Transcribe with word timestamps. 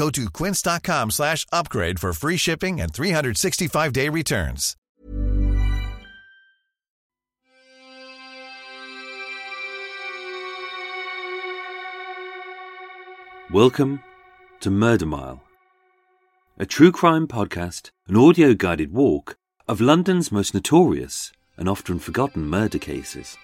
Go 0.00 0.08
to 0.08 0.30
quince.com 0.30 1.10
slash 1.10 1.44
upgrade 1.52 1.98
for 2.00 2.14
free 2.14 2.38
shipping 2.38 2.80
and 2.80 2.90
365-day 2.90 4.08
returns. 4.08 4.74
Welcome 13.52 14.02
to 14.60 14.70
Murder 14.70 15.04
Mile, 15.04 15.42
a 16.58 16.64
true 16.64 16.92
crime 16.92 17.26
podcast, 17.26 17.90
an 18.08 18.16
audio 18.16 18.54
guided 18.54 18.94
walk 18.94 19.36
of 19.68 19.82
London's 19.82 20.32
most 20.32 20.54
notorious 20.54 21.30
and 21.58 21.68
often 21.68 21.98
forgotten 21.98 22.46
murder 22.46 22.78
cases, 22.78 23.36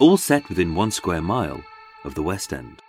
all 0.00 0.16
set 0.16 0.48
within 0.48 0.74
one 0.74 0.90
square 0.90 1.22
mile 1.22 1.62
of 2.02 2.16
the 2.16 2.22
West 2.22 2.52
End. 2.52 2.82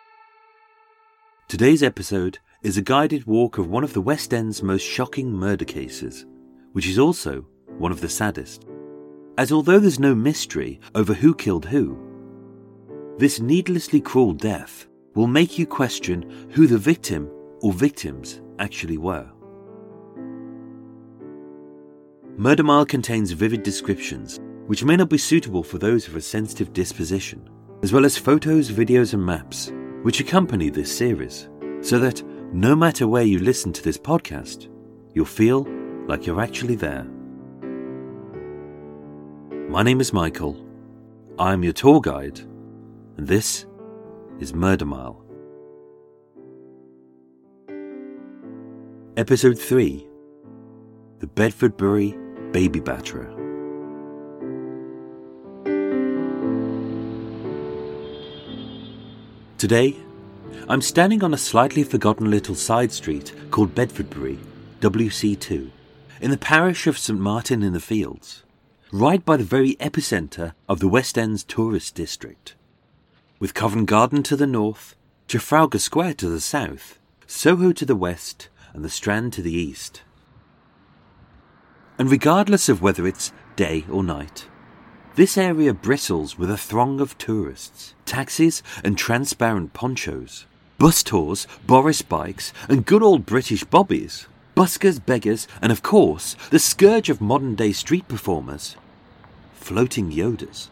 Today's 1.48 1.84
episode 1.84 2.40
is 2.62 2.78
a 2.78 2.82
guided 2.82 3.26
walk 3.26 3.58
of 3.58 3.70
one 3.70 3.86
of 3.86 3.94
the 3.94 4.02
West 4.02 4.34
End's 4.34 4.62
most 4.62 4.84
shocking 4.84 5.32
murder 5.32 5.64
cases, 5.64 6.26
which 6.74 6.88
is 6.88 7.00
also 7.00 7.46
one 7.78 7.92
of 7.92 8.02
the 8.02 8.10
saddest. 8.10 8.66
As 9.38 9.54
although 9.54 9.80
there's 9.80 10.00
no 10.00 10.14
mystery 10.14 10.82
over 10.94 11.14
who 11.14 11.34
killed 11.34 11.66
who, 11.66 11.98
this 13.18 13.40
needlessly 13.40 14.02
cruel 14.02 14.34
death 14.34 14.88
will 15.16 15.28
make 15.28 15.58
you 15.58 15.66
question 15.66 16.50
who 16.52 16.68
the 16.68 16.78
victim 16.78 17.30
or 17.62 17.72
victims 17.72 18.42
actually 18.60 18.98
were. 18.98 19.30
Murder 22.36 22.64
Mile 22.64 22.86
contains 22.86 23.32
vivid 23.32 23.64
descriptions, 23.64 24.40
which 24.68 24.84
may 24.84 24.98
not 24.98 25.10
be 25.10 25.18
suitable 25.18 25.64
for 25.64 25.78
those 25.78 26.08
of 26.10 26.16
a 26.18 26.22
sensitive 26.22 26.74
disposition, 26.74 27.50
as 27.84 27.94
well 27.94 28.06
as 28.06 28.18
photos, 28.18 28.70
videos, 28.70 29.14
and 29.14 29.26
maps, 29.26 29.72
which 30.04 30.20
accompany 30.20 30.70
this 30.70 30.96
series, 30.96 31.50
so 31.82 32.00
that 32.00 32.22
no 32.54 32.76
matter 32.76 33.08
where 33.08 33.24
you 33.24 33.38
listen 33.40 33.72
to 33.74 33.84
this 33.84 33.98
podcast, 33.98 34.70
you'll 35.14 35.26
feel 35.26 35.68
like 36.08 36.26
you're 36.26 36.42
actually 36.42 36.76
there. 36.76 37.04
My 39.70 39.84
name 39.84 40.02
is 40.02 40.12
Michael. 40.14 40.66
I'm 41.38 41.64
your 41.64 41.74
tour 41.74 42.02
guide, 42.02 42.40
and 43.18 43.28
this 43.28 43.68
is 44.40 44.54
Murder 44.54 44.86
Mile. 44.86 45.24
Episode 49.16 49.60
3 49.60 50.08
The 51.20 51.28
Bedfordbury 51.28 52.52
Baby 52.52 52.82
Batterer. 52.82 53.36
Today, 59.60 59.96
I'm 60.68 60.82
standing 60.82 61.24
on 61.24 61.34
a 61.34 61.38
slightly 61.38 61.84
forgotten 61.84 62.30
little 62.30 62.56
side 62.56 62.92
street 62.92 63.34
called 63.50 63.74
Bedfordbury, 63.74 64.38
WC2, 64.82 65.72
in 66.22 66.32
the 66.32 66.38
parish 66.38 66.86
of 66.86 66.98
St 66.98 67.20
Martin 67.20 67.64
in 67.64 67.74
the 67.74 67.80
Fields, 67.80 68.44
right 68.92 69.24
by 69.24 69.38
the 69.38 69.44
very 69.44 69.76
epicentre 69.76 70.54
of 70.68 70.80
the 70.80 70.88
West 70.88 71.18
End's 71.18 71.44
tourist 71.44 71.96
district. 71.96 72.56
With 73.40 73.54
Covent 73.54 73.88
Garden 73.88 74.22
to 74.24 74.36
the 74.36 74.48
north, 74.48 74.96
Trafalgar 75.28 75.80
Square 75.80 76.16
to 76.16 76.30
the 76.30 76.42
south, 76.42 77.00
Soho 77.26 77.72
to 77.72 77.86
the 77.86 77.96
west, 77.96 78.50
and 78.74 78.84
the 78.84 78.90
Strand 78.90 79.34
to 79.34 79.42
the 79.42 79.54
east. 79.54 80.02
And 81.98 82.12
regardless 82.12 82.70
of 82.70 82.82
whether 82.82 83.08
it's 83.08 83.32
day 83.56 83.86
or 83.90 84.04
night, 84.04 84.48
this 85.16 85.38
area 85.38 85.74
bristles 85.74 86.38
with 86.38 86.50
a 86.50 86.58
throng 86.58 87.02
of 87.02 87.18
tourists, 87.18 87.94
taxis, 88.06 88.64
and 88.84 88.98
transparent 88.98 89.74
ponchos, 89.74 90.46
bus 90.80 91.04
tours, 91.04 91.46
Boris 91.68 92.02
bikes, 92.02 92.54
and 92.70 92.86
good 92.86 93.04
old 93.04 93.26
British 93.26 93.66
bobbies, 93.66 94.28
buskers, 94.56 95.06
beggars, 95.06 95.48
and 95.62 95.72
of 95.72 95.84
course, 95.84 96.36
the 96.50 96.58
scourge 96.58 97.10
of 97.10 97.22
modern 97.22 97.54
day 97.54 97.74
street 97.74 98.08
performers 98.08 98.76
floating 99.54 100.10
Yodas. 100.10 100.70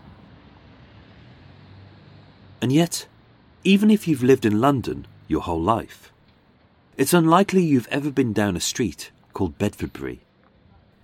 And 2.62 2.72
yet, 2.72 3.06
even 3.64 3.92
if 3.92 4.08
you've 4.08 4.24
lived 4.24 4.46
in 4.46 4.62
London 4.62 5.06
your 5.28 5.42
whole 5.42 5.62
life, 5.62 6.12
it's 6.96 7.14
unlikely 7.14 7.64
you've 7.64 7.88
ever 7.90 8.10
been 8.10 8.34
down 8.34 8.56
a 8.56 8.62
street 8.62 9.12
called 9.34 9.60
Bedfordbury, 9.60 10.20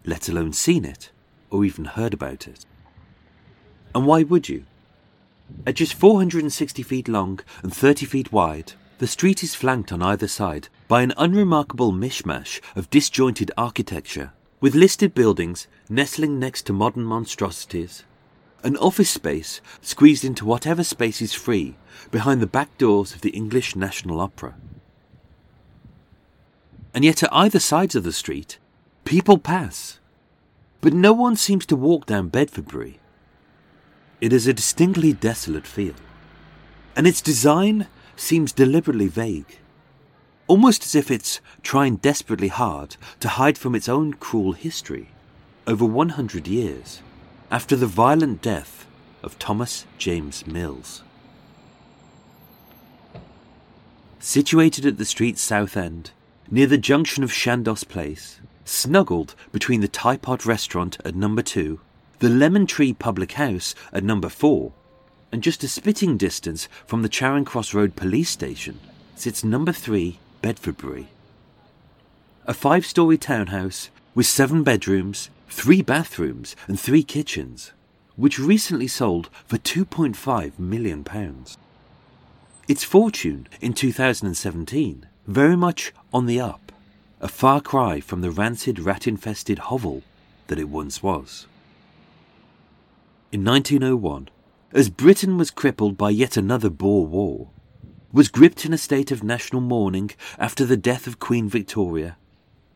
let 0.05 0.27
alone 0.27 0.53
seen 0.53 0.85
it 0.85 1.11
or 1.51 1.65
even 1.65 1.85
heard 1.85 2.13
about 2.13 2.47
it. 2.47 2.65
And 3.93 4.07
why 4.07 4.23
would 4.23 4.49
you? 4.49 4.63
At 5.67 5.75
just 5.75 5.93
460 5.93 6.81
feet 6.81 7.07
long 7.07 7.41
and 7.61 7.71
30 7.71 8.07
feet 8.07 8.31
wide, 8.31 8.73
the 8.99 9.07
street 9.07 9.43
is 9.43 9.55
flanked 9.55 9.91
on 9.91 10.01
either 10.01 10.27
side 10.27 10.69
by 10.87 11.01
an 11.01 11.13
unremarkable 11.17 11.91
mishmash 11.91 12.61
of 12.75 12.89
disjointed 12.89 13.51
architecture, 13.57 14.31
with 14.61 14.75
listed 14.75 15.13
buildings 15.13 15.67
nestling 15.89 16.39
next 16.39 16.63
to 16.63 16.73
modern 16.73 17.03
monstrosities, 17.03 18.03
an 18.63 18.77
office 18.77 19.09
space 19.09 19.59
squeezed 19.81 20.23
into 20.23 20.45
whatever 20.45 20.83
space 20.83 21.21
is 21.21 21.33
free 21.33 21.75
behind 22.11 22.41
the 22.41 22.47
back 22.47 22.77
doors 22.77 23.13
of 23.13 23.21
the 23.21 23.31
English 23.31 23.75
National 23.75 24.21
Opera. 24.21 24.55
And 26.93 27.03
yet, 27.03 27.23
at 27.23 27.33
either 27.33 27.59
sides 27.59 27.95
of 27.95 28.03
the 28.03 28.13
street, 28.13 28.59
people 29.03 29.37
pass, 29.37 29.99
but 30.79 30.93
no 30.93 31.11
one 31.11 31.35
seems 31.35 31.65
to 31.65 31.75
walk 31.75 32.05
down 32.05 32.29
Bedfordbury. 32.29 32.99
It 34.21 34.31
is 34.31 34.47
a 34.47 34.53
distinctly 34.53 35.11
desolate 35.11 35.67
feel, 35.67 35.95
and 36.95 37.07
its 37.07 37.21
design 37.21 37.87
seems 38.15 38.51
deliberately 38.51 39.07
vague, 39.07 39.59
almost 40.47 40.83
as 40.85 40.95
if 40.95 41.09
it's 41.09 41.41
trying 41.61 41.97
desperately 41.97 42.49
hard 42.49 42.95
to 43.19 43.29
hide 43.29 43.57
from 43.57 43.75
its 43.75 43.89
own 43.89 44.13
cruel 44.13 44.53
history 44.53 45.09
over 45.65 45.85
100 45.85 46.47
years 46.47 47.01
after 47.49 47.75
the 47.75 47.87
violent 47.87 48.41
death 48.41 48.85
of 49.21 49.39
Thomas 49.39 49.85
James 49.97 50.45
Mills. 50.45 51.03
Situated 54.19 54.85
at 54.85 54.97
the 54.97 55.05
street's 55.05 55.41
south 55.41 55.75
end, 55.75 56.11
near 56.49 56.67
the 56.67 56.77
junction 56.77 57.23
of 57.23 57.31
Chandos 57.31 57.87
Place, 57.87 58.39
snuggled 58.65 59.35
between 59.51 59.81
the 59.81 60.17
Pot 60.21 60.45
restaurant 60.45 60.97
at 61.03 61.15
number 61.15 61.41
two, 61.41 61.79
the 62.19 62.29
Lemon 62.29 62.65
Tree 62.65 62.93
Public 62.93 63.33
House 63.33 63.75
at 63.91 64.03
number 64.03 64.29
four, 64.29 64.71
and 65.33 65.41
just 65.41 65.63
a 65.63 65.67
spitting 65.67 66.15
distance 66.15 66.69
from 66.85 67.01
the 67.01 67.09
Charing 67.09 67.43
Cross 67.43 67.73
Road 67.73 67.95
police 67.95 68.29
station, 68.29 68.79
sits 69.15 69.43
number 69.43 69.71
three 69.71 70.19
Bedfordbury. 70.43 71.07
A 72.45 72.53
five 72.53 72.85
story 72.85 73.17
townhouse 73.17 73.89
with 74.13 74.27
seven 74.27 74.61
bedrooms, 74.61 75.31
three 75.49 75.81
bathrooms, 75.81 76.55
and 76.67 76.79
three 76.79 77.01
kitchens, 77.01 77.71
which 78.15 78.37
recently 78.37 78.87
sold 78.87 79.31
for 79.47 79.57
£2.5 79.57 80.59
million. 80.59 81.03
Its 82.67 82.83
fortune 82.83 83.47
in 83.59 83.73
2017 83.73 85.07
very 85.25 85.57
much 85.57 85.93
on 86.13 86.27
the 86.27 86.39
up, 86.39 86.71
a 87.19 87.27
far 87.27 87.59
cry 87.59 87.99
from 87.99 88.21
the 88.21 88.29
rancid 88.29 88.77
rat 88.77 89.07
infested 89.07 89.57
hovel 89.57 90.03
that 90.45 90.59
it 90.59 90.69
once 90.69 91.01
was. 91.01 91.47
In 93.31 93.43
1901, 93.43 94.29
as 94.73 94.89
Britain 94.89 95.37
was 95.37 95.51
crippled 95.51 95.97
by 95.97 96.09
yet 96.09 96.35
another 96.35 96.69
Boer 96.69 97.05
War, 97.05 97.49
was 98.11 98.27
gripped 98.27 98.65
in 98.65 98.73
a 98.73 98.77
state 98.77 99.11
of 99.11 99.23
national 99.23 99.61
mourning 99.61 100.11
after 100.37 100.65
the 100.65 100.77
death 100.77 101.07
of 101.07 101.19
Queen 101.19 101.47
Victoria, 101.47 102.17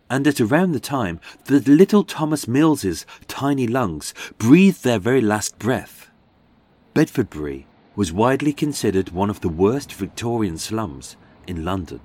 and 0.10 0.28
at 0.28 0.40
around 0.40 0.72
the 0.72 0.80
time 0.80 1.20
that 1.46 1.68
little 1.68 2.04
Thomas 2.04 2.48
Mills's 2.48 3.06
tiny 3.28 3.68
lungs 3.68 4.14
breathed 4.38 4.84
their 4.84 5.00
very 5.00 5.22
last 5.22 5.60
breath. 5.60 6.10
Bedfordbury 6.94 7.66
was 7.96 8.14
widely 8.14 8.54
considered 8.54 9.10
one 9.10 9.30
of 9.30 9.42
the 9.42 9.50
worst 9.50 9.92
Victorian 9.92 10.58
slums 10.58 11.18
in 11.48 11.66
London. 11.66 12.00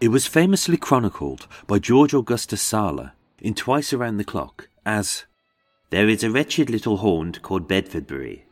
It 0.00 0.08
was 0.08 0.26
famously 0.26 0.76
chronicled 0.76 1.46
by 1.66 1.78
George 1.78 2.12
Augustus 2.12 2.62
Sala 2.62 3.12
in 3.38 3.54
Twice 3.54 3.92
Around 3.92 4.16
the 4.16 4.24
Clock 4.24 4.68
as 4.84 5.26
There 5.90 6.08
is 6.08 6.22
a 6.22 6.30
wretched 6.30 6.70
little 6.70 6.98
haunt 6.98 7.42
called 7.42 7.66
Bedfordbury, 7.66 8.42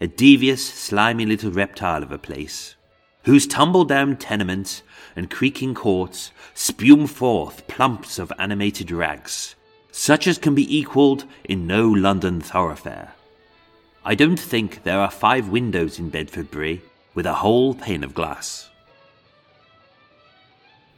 a 0.00 0.06
devious, 0.06 0.64
slimy 0.64 1.26
little 1.26 1.50
reptile 1.50 2.04
of 2.04 2.12
a 2.12 2.18
place, 2.18 2.76
whose 3.24 3.44
tumble 3.44 3.84
down 3.84 4.16
tenements 4.16 4.84
and 5.16 5.28
creaking 5.28 5.74
courts 5.74 6.30
spume 6.54 7.08
forth 7.08 7.66
plumps 7.66 8.20
of 8.20 8.32
animated 8.38 8.92
rags, 8.92 9.56
such 9.90 10.28
as 10.28 10.38
can 10.38 10.54
be 10.54 10.78
equalled 10.78 11.24
in 11.42 11.66
no 11.66 11.88
London 11.88 12.40
thoroughfare. 12.40 13.14
I 14.04 14.14
don't 14.14 14.38
think 14.38 14.84
there 14.84 15.00
are 15.00 15.10
five 15.10 15.48
windows 15.48 15.98
in 15.98 16.08
Bedfordbury 16.08 16.82
with 17.14 17.26
a 17.26 17.34
whole 17.34 17.74
pane 17.74 18.04
of 18.04 18.14
glass. 18.14 18.70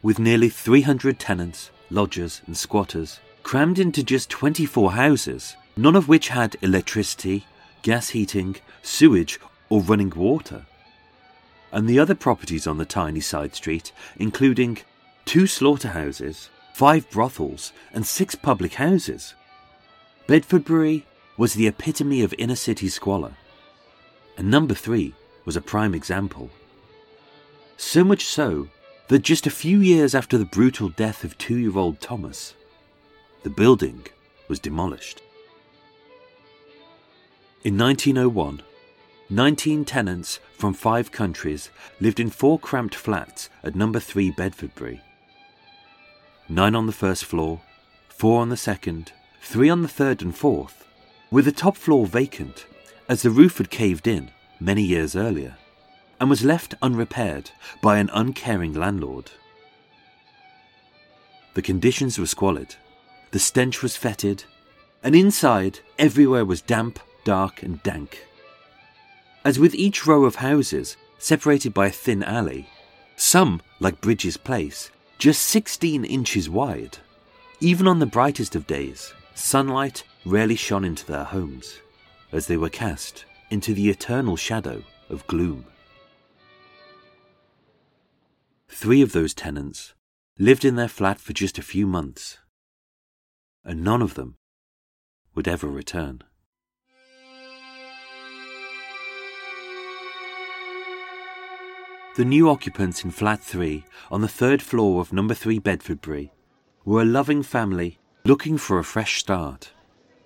With 0.02 0.18
nearly 0.18 0.50
300 0.50 1.18
tenants, 1.18 1.70
lodgers, 1.88 2.42
and 2.46 2.54
squatters 2.54 3.20
crammed 3.42 3.78
into 3.78 4.02
just 4.02 4.30
24 4.30 4.92
houses, 4.92 5.56
none 5.76 5.96
of 5.96 6.08
which 6.08 6.28
had 6.28 6.56
electricity, 6.62 7.46
gas 7.82 8.10
heating, 8.10 8.56
sewage, 8.82 9.40
or 9.68 9.80
running 9.80 10.10
water. 10.10 10.66
And 11.72 11.88
the 11.88 11.98
other 11.98 12.14
properties 12.14 12.66
on 12.66 12.78
the 12.78 12.84
tiny 12.84 13.20
side 13.20 13.54
street, 13.54 13.92
including 14.16 14.78
two 15.24 15.46
slaughterhouses, 15.46 16.50
five 16.74 17.08
brothels, 17.10 17.72
and 17.92 18.06
six 18.06 18.34
public 18.34 18.74
houses. 18.74 19.34
Bedfordbury 20.26 21.04
was 21.36 21.54
the 21.54 21.66
epitome 21.66 22.22
of 22.22 22.34
inner 22.38 22.56
city 22.56 22.88
squalor. 22.88 23.34
And 24.36 24.50
number 24.50 24.74
three 24.74 25.14
was 25.44 25.56
a 25.56 25.60
prime 25.60 25.94
example. 25.94 26.50
So 27.76 28.04
much 28.04 28.24
so 28.24 28.68
that 29.08 29.22
just 29.22 29.46
a 29.46 29.50
few 29.50 29.80
years 29.80 30.14
after 30.14 30.38
the 30.38 30.44
brutal 30.44 30.90
death 30.90 31.24
of 31.24 31.36
two 31.38 31.56
year 31.56 31.76
old 31.76 32.00
Thomas, 32.00 32.54
the 33.42 33.50
building 33.50 34.06
was 34.48 34.60
demolished. 34.60 35.22
In 37.64 37.78
1901, 37.78 38.62
19 39.28 39.84
tenants 39.84 40.40
from 40.56 40.74
five 40.74 41.12
countries 41.12 41.70
lived 42.00 42.18
in 42.18 42.30
four 42.30 42.58
cramped 42.58 42.94
flats 42.94 43.48
at 43.62 43.74
number 43.74 44.00
3 44.00 44.32
Bedfordbury. 44.32 45.00
Nine 46.48 46.74
on 46.74 46.86
the 46.86 46.92
first 46.92 47.24
floor, 47.24 47.60
four 48.08 48.40
on 48.40 48.48
the 48.48 48.56
second, 48.56 49.12
three 49.40 49.70
on 49.70 49.82
the 49.82 49.88
third 49.88 50.20
and 50.20 50.36
fourth, 50.36 50.84
with 51.30 51.44
the 51.44 51.52
top 51.52 51.76
floor 51.76 52.06
vacant 52.06 52.66
as 53.08 53.22
the 53.22 53.30
roof 53.30 53.58
had 53.58 53.70
caved 53.70 54.06
in 54.06 54.30
many 54.58 54.82
years 54.82 55.14
earlier 55.14 55.56
and 56.20 56.28
was 56.28 56.44
left 56.44 56.74
unrepaired 56.82 57.50
by 57.80 57.98
an 57.98 58.10
uncaring 58.12 58.74
landlord. 58.74 59.30
The 61.54 61.62
conditions 61.62 62.18
were 62.18 62.26
squalid, 62.26 62.76
the 63.30 63.38
stench 63.38 63.82
was 63.82 63.96
fetid, 63.96 64.44
and 65.02 65.14
inside 65.14 65.80
everywhere 65.98 66.44
was 66.44 66.62
damp, 66.62 66.98
dark, 67.24 67.62
and 67.62 67.82
dank. 67.82 68.26
As 69.44 69.58
with 69.58 69.74
each 69.74 70.06
row 70.06 70.24
of 70.24 70.36
houses, 70.36 70.96
separated 71.18 71.72
by 71.72 71.86
a 71.86 71.90
thin 71.90 72.22
alley, 72.22 72.68
some, 73.16 73.60
like 73.78 74.00
Bridges 74.00 74.36
Place, 74.36 74.90
just 75.18 75.42
16 75.42 76.04
inches 76.04 76.48
wide. 76.48 76.98
Even 77.60 77.86
on 77.86 77.98
the 77.98 78.06
brightest 78.06 78.56
of 78.56 78.66
days, 78.66 79.12
sunlight 79.34 80.02
rarely 80.24 80.56
shone 80.56 80.84
into 80.84 81.06
their 81.06 81.24
homes, 81.24 81.78
as 82.32 82.46
they 82.46 82.56
were 82.56 82.70
cast 82.70 83.26
into 83.50 83.74
the 83.74 83.90
eternal 83.90 84.36
shadow 84.36 84.82
of 85.08 85.26
gloom. 85.26 85.66
Three 88.68 89.02
of 89.02 89.12
those 89.12 89.34
tenants 89.34 89.94
lived 90.38 90.64
in 90.64 90.76
their 90.76 90.88
flat 90.88 91.20
for 91.20 91.34
just 91.34 91.58
a 91.58 91.62
few 91.62 91.86
months, 91.86 92.38
and 93.64 93.82
none 93.82 94.02
of 94.02 94.14
them 94.14 94.36
would 95.34 95.48
ever 95.48 95.68
return. 95.68 96.22
The 102.16 102.24
new 102.24 102.50
occupants 102.50 103.04
in 103.04 103.12
flat 103.12 103.40
3 103.40 103.84
on 104.10 104.20
the 104.20 104.28
third 104.28 104.60
floor 104.62 105.00
of 105.00 105.12
number 105.12 105.32
3 105.32 105.60
Bedfordbury 105.60 106.30
were 106.84 107.02
a 107.02 107.04
loving 107.04 107.42
family 107.42 107.98
looking 108.24 108.58
for 108.58 108.78
a 108.78 108.84
fresh 108.84 109.20
start, 109.20 109.72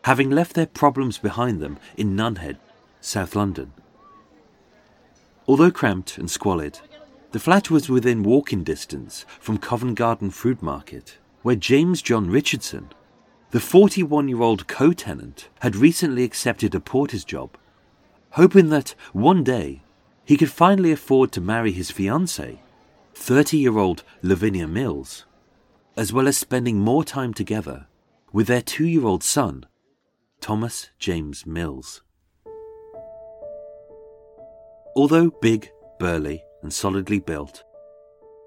having 0.04 0.30
left 0.30 0.54
their 0.54 0.66
problems 0.66 1.18
behind 1.18 1.60
them 1.60 1.78
in 1.96 2.16
Nunhead, 2.16 2.56
South 3.00 3.36
London. 3.36 3.72
Although 5.46 5.70
cramped 5.70 6.16
and 6.16 6.30
squalid, 6.30 6.80
the 7.32 7.38
flat 7.38 7.70
was 7.70 7.90
within 7.90 8.22
walking 8.22 8.64
distance 8.64 9.26
from 9.38 9.58
Covent 9.58 9.96
Garden 9.96 10.30
Fruit 10.30 10.62
Market, 10.62 11.18
where 11.42 11.54
James 11.54 12.00
John 12.00 12.30
Richardson, 12.30 12.88
the 13.54 13.60
41 13.60 14.26
year 14.26 14.42
old 14.42 14.66
co 14.66 14.92
tenant, 14.92 15.48
had 15.60 15.76
recently 15.76 16.24
accepted 16.24 16.74
a 16.74 16.80
porter's 16.80 17.24
job, 17.24 17.56
hoping 18.30 18.68
that 18.70 18.96
one 19.12 19.44
day 19.44 19.80
he 20.24 20.36
could 20.36 20.50
finally 20.50 20.90
afford 20.90 21.30
to 21.30 21.40
marry 21.40 21.70
his 21.70 21.92
fiancée, 21.92 22.58
30 23.14 23.56
year 23.56 23.78
old 23.78 24.02
Lavinia 24.22 24.66
Mills, 24.66 25.24
as 25.96 26.12
well 26.12 26.26
as 26.26 26.36
spending 26.36 26.80
more 26.80 27.04
time 27.04 27.32
together 27.32 27.86
with 28.32 28.48
their 28.48 28.60
two 28.60 28.88
year 28.88 29.06
old 29.06 29.22
son, 29.22 29.64
Thomas 30.40 30.90
James 30.98 31.46
Mills. 31.46 32.02
Although 34.96 35.30
big, 35.30 35.70
burly, 36.00 36.42
and 36.62 36.72
solidly 36.72 37.20
built, 37.20 37.62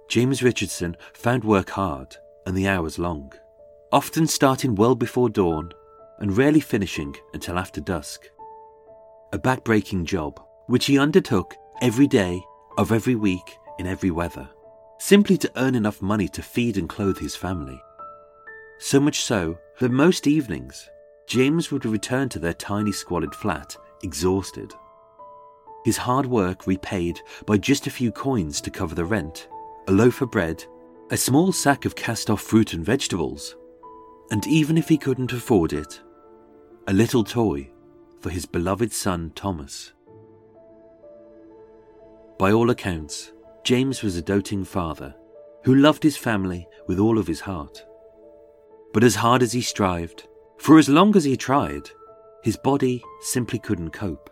James 0.09 0.43
Richardson 0.43 0.97
found 1.13 1.45
work 1.45 1.69
hard 1.69 2.17
and 2.45 2.57
the 2.57 2.67
hours 2.67 2.99
long, 2.99 3.31
often 3.91 4.27
starting 4.27 4.75
well 4.75 4.95
before 4.95 5.29
dawn 5.29 5.71
and 6.19 6.37
rarely 6.37 6.59
finishing 6.59 7.15
until 7.33 7.57
after 7.57 7.79
dusk. 7.81 8.29
A 9.33 9.37
back-breaking 9.37 10.05
job, 10.05 10.41
which 10.67 10.85
he 10.85 10.97
undertook 10.97 11.55
every 11.81 12.07
day 12.07 12.41
of 12.77 12.91
every 12.91 13.15
week 13.15 13.57
in 13.79 13.87
every 13.87 14.11
weather, 14.11 14.49
simply 14.99 15.37
to 15.37 15.51
earn 15.57 15.75
enough 15.75 16.01
money 16.01 16.27
to 16.29 16.41
feed 16.41 16.77
and 16.77 16.89
clothe 16.89 17.17
his 17.17 17.35
family. 17.35 17.81
So 18.79 18.99
much 18.99 19.21
so 19.21 19.57
that 19.79 19.91
most 19.91 20.27
evenings, 20.27 20.89
James 21.27 21.71
would 21.71 21.85
return 21.85 22.29
to 22.29 22.39
their 22.39 22.53
tiny 22.53 22.91
squalid 22.91 23.35
flat 23.35 23.75
exhausted. 24.01 24.73
His 25.83 25.97
hard 25.97 26.25
work 26.25 26.67
repaid 26.67 27.19
by 27.45 27.57
just 27.57 27.85
a 27.85 27.91
few 27.91 28.11
coins 28.11 28.61
to 28.61 28.71
cover 28.71 28.95
the 28.95 29.05
rent, 29.05 29.47
a 29.87 29.91
loaf 29.91 30.21
of 30.21 30.31
bread, 30.31 30.63
a 31.09 31.17
small 31.17 31.51
sack 31.51 31.85
of 31.85 31.95
cast 31.95 32.29
off 32.29 32.41
fruit 32.41 32.73
and 32.73 32.83
vegetables, 32.83 33.55
and 34.31 34.45
even 34.47 34.77
if 34.77 34.89
he 34.89 34.97
couldn't 34.97 35.33
afford 35.33 35.73
it, 35.73 36.01
a 36.87 36.93
little 36.93 37.23
toy 37.23 37.69
for 38.19 38.29
his 38.29 38.45
beloved 38.45 38.91
son 38.91 39.31
Thomas. 39.35 39.93
By 42.37 42.51
all 42.51 42.69
accounts, 42.69 43.31
James 43.63 44.03
was 44.03 44.15
a 44.15 44.21
doting 44.21 44.63
father 44.63 45.15
who 45.63 45.75
loved 45.75 46.03
his 46.03 46.17
family 46.17 46.67
with 46.87 46.99
all 46.99 47.17
of 47.17 47.27
his 47.27 47.41
heart. 47.41 47.85
But 48.93 49.03
as 49.03 49.15
hard 49.15 49.43
as 49.43 49.51
he 49.51 49.61
strived, 49.61 50.27
for 50.57 50.77
as 50.77 50.89
long 50.89 51.15
as 51.15 51.23
he 51.23 51.35
tried, 51.35 51.89
his 52.43 52.57
body 52.57 53.03
simply 53.21 53.59
couldn't 53.59 53.91
cope. 53.91 54.29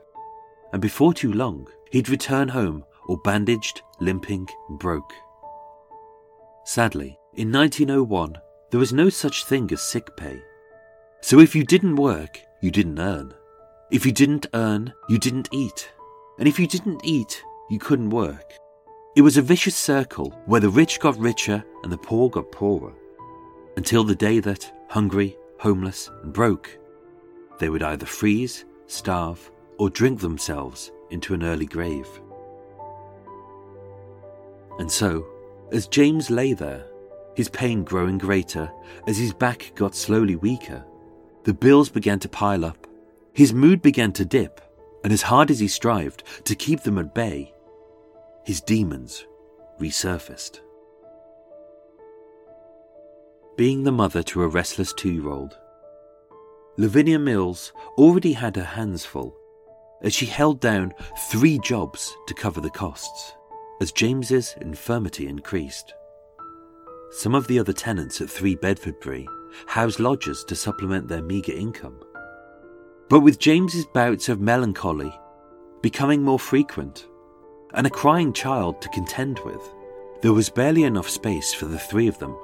And 0.72 0.82
before 0.82 1.14
too 1.14 1.34
long, 1.34 1.68
he'd 1.92 2.10
return 2.10 2.48
home 2.48 2.84
all 3.08 3.18
bandaged, 3.18 3.82
limping, 4.00 4.48
and 4.70 4.80
broke. 4.80 5.14
Sadly, 6.66 7.18
in 7.34 7.52
1901, 7.52 8.38
there 8.76 8.80
was 8.82 8.92
no 8.92 9.08
such 9.08 9.46
thing 9.46 9.72
as 9.72 9.82
sick 9.82 10.18
pay. 10.18 10.44
So 11.22 11.40
if 11.40 11.56
you 11.56 11.64
didn't 11.64 11.96
work, 11.96 12.42
you 12.60 12.72
didn't 12.72 13.00
earn. 13.00 13.34
If 13.90 14.06
you 14.06 14.12
didn't 14.12 14.48
earn, 14.54 14.94
you 15.08 15.18
didn't 15.18 15.48
eat. 15.54 15.90
And 16.40 16.46
if 16.46 16.60
you 16.60 16.68
didn't 16.68 17.00
eat, 17.06 17.42
you 17.70 17.80
couldn't 17.80 18.10
work. 18.10 18.52
It 19.16 19.22
was 19.22 19.38
a 19.38 19.42
vicious 19.42 19.78
circle 19.78 20.38
where 20.46 20.60
the 20.60 20.68
rich 20.68 21.00
got 21.00 21.18
richer 21.18 21.64
and 21.84 21.90
the 21.90 21.98
poor 21.98 22.30
got 22.30 22.52
poorer. 22.52 22.92
Until 23.78 24.04
the 24.04 24.14
day 24.14 24.42
that, 24.42 24.70
hungry, 24.90 25.38
homeless, 25.58 26.10
and 26.22 26.34
broke, 26.34 26.78
they 27.60 27.70
would 27.70 27.82
either 27.82 28.06
freeze, 28.06 28.66
starve, 28.88 29.50
or 29.80 29.90
drink 29.90 30.20
themselves 30.20 30.92
into 31.12 31.34
an 31.34 31.44
early 31.44 31.66
grave. 31.66 32.10
And 34.80 34.92
so, 34.92 35.26
as 35.72 35.88
James 35.88 36.30
lay 36.30 36.52
there, 36.52 36.86
his 37.36 37.50
pain 37.50 37.84
growing 37.84 38.18
greater 38.18 38.72
as 39.08 39.18
his 39.18 39.34
back 39.34 39.72
got 39.76 39.96
slowly 39.96 40.36
weaker, 40.36 40.84
the 41.44 41.54
bills 41.54 41.90
began 41.90 42.20
to 42.20 42.30
pile 42.30 42.66
up, 42.66 42.88
his 43.34 43.54
mood 43.54 43.82
began 43.82 44.12
to 44.14 44.26
dip, 44.26 44.62
and 45.04 45.14
as 45.14 45.22
hard 45.22 45.52
as 45.52 45.60
he 45.60 45.68
strived 45.68 46.24
to 46.46 46.56
keep 46.56 46.82
them 46.82 46.98
at 46.98 47.14
bay, 47.14 47.54
his 48.44 48.62
demons 48.62 49.26
resurfaced. 49.80 50.62
being 53.58 53.84
the 53.84 53.92
mother 53.92 54.22
to 54.24 54.44
a 54.44 54.48
restless 54.48 54.94
two 54.94 55.12
year 55.12 55.30
old. 55.30 55.58
Lavinia 56.78 57.20
Mills 57.20 57.72
already 57.98 58.34
had 58.34 58.56
her 58.56 58.64
hands 58.64 59.06
full 59.06 59.36
as 60.02 60.14
she 60.14 60.26
held 60.26 60.60
down 60.60 60.94
three 61.30 61.58
jobs 61.60 62.16
to 62.28 62.34
cover 62.34 62.60
the 62.60 62.70
costs 62.70 63.34
as 63.82 63.92
James's 63.92 64.56
infirmity 64.62 65.28
increased. 65.28 65.94
Some 67.18 67.34
of 67.34 67.48
the 67.48 67.60
other 67.60 67.72
tenants 67.72 68.20
at 68.20 68.30
3 68.30 68.58
Bedfordbury 68.58 69.26
housed 69.68 70.02
lodgers 70.02 70.44
to 70.44 70.54
supplement 70.54 71.08
their 71.08 71.22
meagre 71.22 71.54
income. 71.54 71.98
But 73.08 73.22
with 73.22 73.40
James's 73.40 73.86
bouts 73.86 74.28
of 74.28 74.42
melancholy 74.42 75.18
becoming 75.82 76.24
more 76.24 76.38
frequent 76.38 77.08
and 77.74 77.88
a 77.88 77.90
crying 77.90 78.34
child 78.34 78.82
to 78.82 78.90
contend 78.90 79.40
with, 79.46 79.62
there 80.24 80.34
was 80.34 80.50
barely 80.50 80.84
enough 80.84 81.10
space 81.10 81.54
for 81.54 81.68
the 81.68 81.80
three 81.80 82.10
of 82.10 82.20
them. 82.20 82.38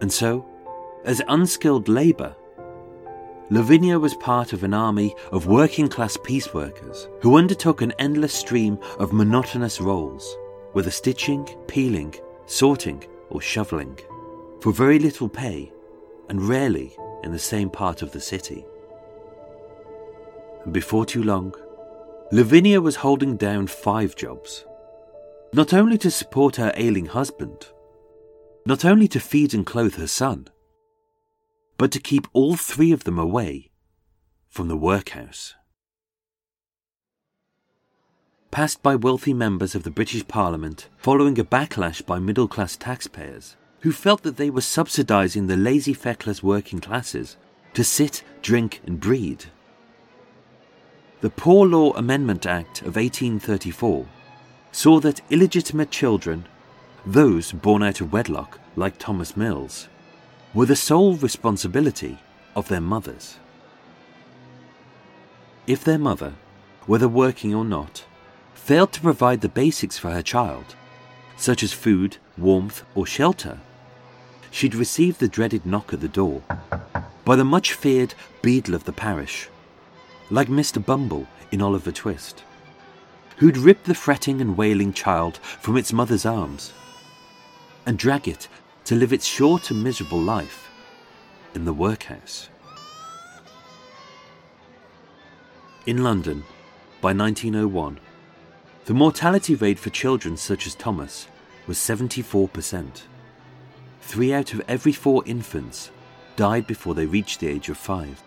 And 0.00 0.12
so, 0.12 0.46
as 1.04 1.20
unskilled 1.26 1.88
labour, 1.88 2.36
Lavinia 3.50 3.98
was 3.98 4.14
part 4.14 4.52
of 4.52 4.62
an 4.62 4.74
army 4.74 5.12
of 5.32 5.48
working 5.48 5.88
class 5.88 6.16
piece 6.22 6.54
workers 6.54 7.08
who 7.20 7.36
undertook 7.36 7.82
an 7.82 7.92
endless 7.98 8.32
stream 8.32 8.78
of 9.00 9.12
monotonous 9.12 9.80
roles, 9.80 10.36
whether 10.72 10.92
stitching, 10.92 11.44
peeling, 11.66 12.14
sorting, 12.48 13.04
or 13.30 13.40
shoveling, 13.40 13.98
for 14.60 14.72
very 14.72 14.98
little 14.98 15.28
pay 15.28 15.70
and 16.28 16.42
rarely 16.42 16.96
in 17.22 17.30
the 17.30 17.38
same 17.38 17.70
part 17.70 18.02
of 18.02 18.10
the 18.10 18.20
city. 18.20 18.64
And 20.64 20.72
before 20.72 21.06
too 21.06 21.22
long, 21.22 21.54
Lavinia 22.32 22.80
was 22.80 22.96
holding 22.96 23.36
down 23.36 23.66
five 23.66 24.16
jobs, 24.16 24.64
not 25.52 25.72
only 25.72 25.96
to 25.98 26.10
support 26.10 26.56
her 26.56 26.72
ailing 26.74 27.06
husband, 27.06 27.68
not 28.66 28.84
only 28.84 29.08
to 29.08 29.20
feed 29.20 29.54
and 29.54 29.64
clothe 29.64 29.94
her 29.94 30.06
son, 30.06 30.48
but 31.78 31.92
to 31.92 32.00
keep 32.00 32.26
all 32.32 32.56
three 32.56 32.92
of 32.92 33.04
them 33.04 33.18
away 33.18 33.70
from 34.48 34.68
the 34.68 34.76
workhouse. 34.76 35.54
Passed 38.50 38.82
by 38.82 38.96
wealthy 38.96 39.34
members 39.34 39.74
of 39.74 39.82
the 39.82 39.90
British 39.90 40.26
Parliament 40.26 40.88
following 40.96 41.38
a 41.38 41.44
backlash 41.44 42.04
by 42.04 42.18
middle 42.18 42.48
class 42.48 42.76
taxpayers 42.76 43.56
who 43.80 43.92
felt 43.92 44.22
that 44.22 44.38
they 44.38 44.48
were 44.48 44.62
subsidising 44.62 45.48
the 45.48 45.56
lazy, 45.56 45.92
feckless 45.92 46.42
working 46.42 46.80
classes 46.80 47.36
to 47.74 47.84
sit, 47.84 48.24
drink, 48.40 48.80
and 48.86 48.98
breed. 48.98 49.44
The 51.20 51.28
Poor 51.28 51.66
Law 51.66 51.92
Amendment 51.92 52.46
Act 52.46 52.80
of 52.80 52.96
1834 52.96 54.06
saw 54.72 54.98
that 55.00 55.20
illegitimate 55.28 55.90
children, 55.90 56.46
those 57.04 57.52
born 57.52 57.82
out 57.82 58.00
of 58.00 58.12
wedlock 58.12 58.58
like 58.76 58.98
Thomas 58.98 59.36
Mills, 59.36 59.88
were 60.54 60.66
the 60.66 60.74
sole 60.74 61.16
responsibility 61.16 62.18
of 62.56 62.68
their 62.68 62.80
mothers. 62.80 63.36
If 65.66 65.84
their 65.84 65.98
mother, 65.98 66.32
whether 66.86 67.08
working 67.08 67.54
or 67.54 67.64
not, 67.64 68.04
failed 68.68 68.92
to 68.92 69.00
provide 69.00 69.40
the 69.40 69.48
basics 69.48 69.96
for 69.96 70.10
her 70.10 70.20
child, 70.20 70.76
such 71.38 71.62
as 71.62 71.72
food, 71.72 72.18
warmth, 72.36 72.84
or 72.94 73.06
shelter, 73.06 73.58
she'd 74.50 74.74
receive 74.74 75.16
the 75.16 75.26
dreaded 75.26 75.64
knock 75.64 75.94
at 75.94 76.02
the 76.02 76.06
door 76.06 76.42
by 77.24 77.34
the 77.34 77.46
much 77.46 77.72
feared 77.72 78.12
beadle 78.42 78.74
of 78.74 78.84
the 78.84 78.92
parish, 78.92 79.48
like 80.28 80.48
Mr. 80.48 80.84
Bumble 80.84 81.26
in 81.50 81.62
Oliver 81.62 81.90
Twist, 81.90 82.44
who'd 83.38 83.56
rip 83.56 83.84
the 83.84 83.94
fretting 83.94 84.38
and 84.38 84.54
wailing 84.54 84.92
child 84.92 85.38
from 85.38 85.78
its 85.78 85.90
mother's 85.90 86.26
arms 86.26 86.74
and 87.86 87.98
drag 87.98 88.28
it 88.28 88.48
to 88.84 88.94
live 88.94 89.14
its 89.14 89.24
short 89.24 89.70
and 89.70 89.82
miserable 89.82 90.20
life 90.20 90.68
in 91.54 91.64
the 91.64 91.72
workhouse. 91.72 92.50
In 95.86 96.04
London, 96.04 96.44
by 97.00 97.14
1901, 97.14 97.98
the 98.88 98.94
mortality 98.94 99.54
rate 99.54 99.78
for 99.78 99.90
children 99.90 100.34
such 100.34 100.66
as 100.66 100.74
Thomas 100.74 101.28
was 101.66 101.76
74%. 101.76 103.02
Three 104.00 104.32
out 104.32 104.54
of 104.54 104.62
every 104.66 104.92
four 104.92 105.22
infants 105.26 105.90
died 106.36 106.66
before 106.66 106.94
they 106.94 107.04
reached 107.04 107.38
the 107.38 107.48
age 107.48 107.68
of 107.68 107.76
five. 107.76 108.22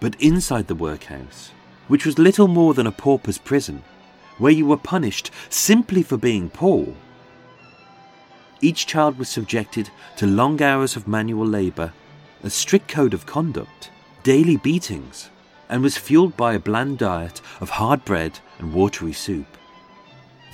But 0.00 0.20
inside 0.20 0.66
the 0.66 0.74
workhouse, 0.74 1.52
which 1.86 2.04
was 2.04 2.18
little 2.18 2.48
more 2.48 2.74
than 2.74 2.88
a 2.88 2.90
pauper's 2.90 3.38
prison, 3.38 3.84
where 4.38 4.50
you 4.50 4.66
were 4.66 4.76
punished 4.76 5.30
simply 5.50 6.02
for 6.02 6.16
being 6.16 6.50
poor, 6.50 6.92
each 8.60 8.88
child 8.88 9.20
was 9.20 9.28
subjected 9.28 9.88
to 10.16 10.26
long 10.26 10.60
hours 10.60 10.96
of 10.96 11.06
manual 11.06 11.46
labour, 11.46 11.92
a 12.42 12.50
strict 12.50 12.88
code 12.88 13.14
of 13.14 13.24
conduct, 13.24 13.92
daily 14.24 14.56
beatings, 14.56 15.30
and 15.68 15.82
was 15.82 15.96
fueled 15.96 16.36
by 16.36 16.54
a 16.54 16.58
bland 16.58 16.98
diet 16.98 17.40
of 17.60 17.70
hard 17.70 18.04
bread 18.04 18.38
and 18.58 18.72
watery 18.72 19.12
soup. 19.12 19.46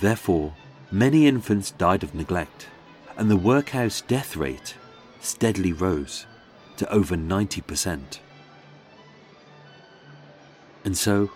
Therefore, 0.01 0.55
many 0.91 1.27
infants 1.27 1.71
died 1.71 2.03
of 2.03 2.15
neglect, 2.15 2.69
and 3.17 3.31
the 3.31 3.37
workhouse 3.37 4.01
death 4.01 4.37
rate 4.37 4.75
steadily 5.21 5.73
rose 5.73 6.27
to 6.77 6.91
over 6.91 7.17
90%. 7.17 8.19
And 10.85 10.97
so, 10.97 11.31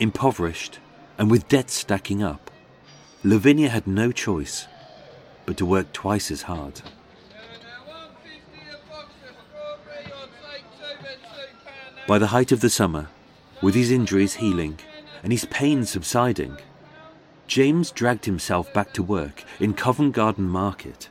impoverished 0.00 0.78
and 1.18 1.30
with 1.30 1.48
debts 1.48 1.74
stacking 1.74 2.22
up, 2.22 2.50
Lavinia 3.22 3.68
had 3.68 3.86
no 3.86 4.10
choice 4.10 4.66
but 5.46 5.56
to 5.58 5.66
work 5.66 5.92
twice 5.92 6.30
as 6.30 6.42
hard. 6.42 6.82
By 12.06 12.18
the 12.18 12.26
height 12.28 12.52
of 12.52 12.60
the 12.60 12.68
summer, 12.68 13.08
with 13.62 13.74
his 13.74 13.90
injuries 13.90 14.34
healing 14.34 14.78
and 15.22 15.32
his 15.32 15.46
pain 15.46 15.86
subsiding, 15.86 16.58
James 17.46 17.90
dragged 17.90 18.26
himself 18.26 18.72
back 18.74 18.92
to 18.92 19.02
work 19.02 19.42
in 19.58 19.72
Covent 19.72 20.12
Garden 20.12 20.48
Market, 20.48 21.08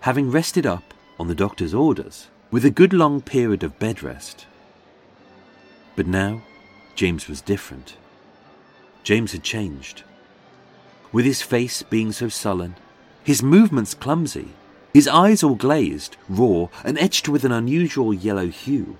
having 0.00 0.30
rested 0.30 0.66
up, 0.66 0.94
on 1.18 1.26
the 1.26 1.34
doctor's 1.34 1.74
orders, 1.74 2.28
with 2.50 2.64
a 2.64 2.70
good 2.70 2.92
long 2.92 3.20
period 3.20 3.62
of 3.62 3.78
bed 3.78 4.02
rest. 4.02 4.46
But 5.96 6.06
now, 6.06 6.42
James 6.94 7.28
was 7.28 7.42
different. 7.42 7.96
James 9.02 9.32
had 9.32 9.42
changed. 9.42 10.04
With 11.12 11.24
his 11.24 11.42
face 11.42 11.82
being 11.82 12.12
so 12.12 12.28
sullen 12.28 12.76
his 13.22 13.42
movements 13.42 13.94
clumsy, 13.94 14.48
his 14.94 15.06
eyes 15.06 15.42
all 15.42 15.54
glazed, 15.54 16.16
raw, 16.28 16.68
and 16.84 16.98
etched 16.98 17.28
with 17.28 17.44
an 17.44 17.52
unusual 17.52 18.14
yellow 18.14 18.46
hue. 18.46 18.96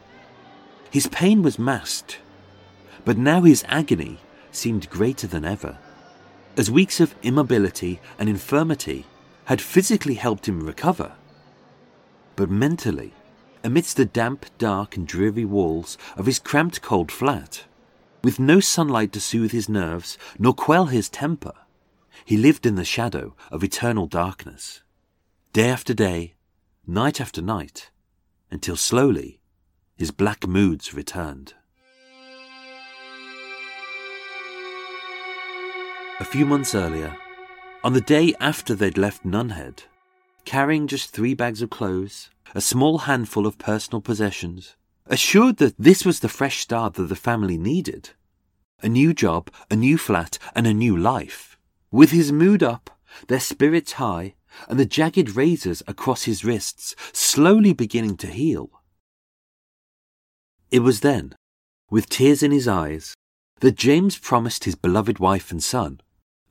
His 0.91 1.07
pain 1.07 1.43
was 1.43 1.59
masked, 1.59 2.19
but 3.05 3.17
now 3.17 3.43
his 3.43 3.65
agony 3.69 4.19
seemed 4.51 4.91
greater 4.91 5.27
than 5.27 5.45
ever, 5.45 5.79
as 6.57 6.71
weeks 6.71 6.99
of 6.99 7.15
immobility 7.23 8.01
and 8.19 8.29
infirmity 8.29 9.07
had 9.45 9.61
physically 9.61 10.15
helped 10.15 10.49
him 10.49 10.61
recover. 10.61 11.13
But 12.35 12.51
mentally, 12.51 13.15
amidst 13.63 13.97
the 13.97 14.05
damp, 14.05 14.47
dark, 14.59 14.97
and 14.97 15.07
dreary 15.07 15.45
walls 15.45 15.97
of 16.17 16.27
his 16.27 16.39
cramped 16.39 16.83
cold 16.83 17.13
flat, 17.13 17.65
with 18.25 18.39
no 18.39 18.61
sunlight 18.61 19.13
to 19.13 19.21
soothe 19.21 19.53
his 19.53 19.69
nerves 19.69 20.19
nor 20.39 20.53
quell 20.53 20.87
his 20.87 21.09
temper, 21.09 21.55
he 22.25 22.37
lived 22.37 22.67
in 22.67 22.75
the 22.75 22.85
shadow 22.85 23.35
of 23.51 23.63
eternal 23.63 24.07
darkness, 24.07 24.83
day 25.53 25.69
after 25.69 25.95
day, 25.95 26.35
night 26.87 27.21
after 27.21 27.41
night, 27.41 27.91
until 28.51 28.77
slowly 28.77 29.40
his 30.01 30.11
black 30.11 30.47
moods 30.47 30.95
returned. 30.95 31.53
A 36.19 36.25
few 36.25 36.47
months 36.47 36.75
earlier, 36.75 37.15
on 37.85 37.93
the 37.93 38.01
day 38.01 38.33
after 38.41 38.75
they'd 38.75 38.97
left 38.97 39.27
Nunhead, 39.27 39.83
carrying 40.47 40.87
just 40.87 41.11
three 41.11 41.35
bags 41.35 41.61
of 41.61 41.69
clothes, 41.69 42.31
a 42.55 42.63
small 42.63 43.01
handful 43.01 43.47
of 43.47 43.59
personal 43.59 44.01
possessions, 44.01 44.75
assured 45.07 45.59
that 45.59 45.75
this 45.79 46.07
was 46.07 46.21
the 46.21 46.31
fresh 46.31 46.61
start 46.61 46.95
that 46.95 47.11
the 47.11 47.15
family 47.15 47.59
needed 47.59 48.11
a 48.83 48.89
new 48.89 49.13
job, 49.13 49.51
a 49.71 49.77
new 49.77 49.99
flat, 49.99 50.39
and 50.55 50.67
a 50.67 50.73
new 50.73 50.97
life. 50.97 51.59
With 51.91 52.11
his 52.13 52.33
mood 52.33 52.63
up, 52.63 52.89
their 53.27 53.39
spirits 53.39 53.93
high, 53.93 54.33
and 54.67 54.81
the 54.81 54.87
jagged 54.87 55.37
razors 55.37 55.83
across 55.87 56.23
his 56.23 56.43
wrists 56.43 56.97
slowly 57.13 57.75
beginning 57.75 58.17
to 58.17 58.29
heal. 58.29 58.80
It 60.71 60.81
was 60.81 61.01
then, 61.01 61.35
with 61.91 62.09
tears 62.09 62.43
in 62.43 62.53
his 62.53 62.69
eyes, 62.69 63.15
that 63.61 63.77
James 63.77 64.19
promised 64.19 64.65
his 64.65 64.75
beloved 64.77 65.19
wife 65.19 65.51
and 65.51 65.63
son 65.63 66.01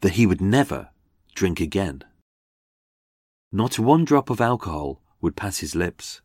that 0.02 0.14
he 0.14 0.26
would 0.26 0.42
never 0.42 0.90
drink 1.36 1.60
again. 1.60 2.04
Not 3.52 3.80
one 3.80 4.06
drop 4.06 4.30
of 4.30 4.42
alcohol 4.42 5.02
would 5.22 5.36
pass 5.36 5.60
his 5.60 5.76
lips. 5.76 6.22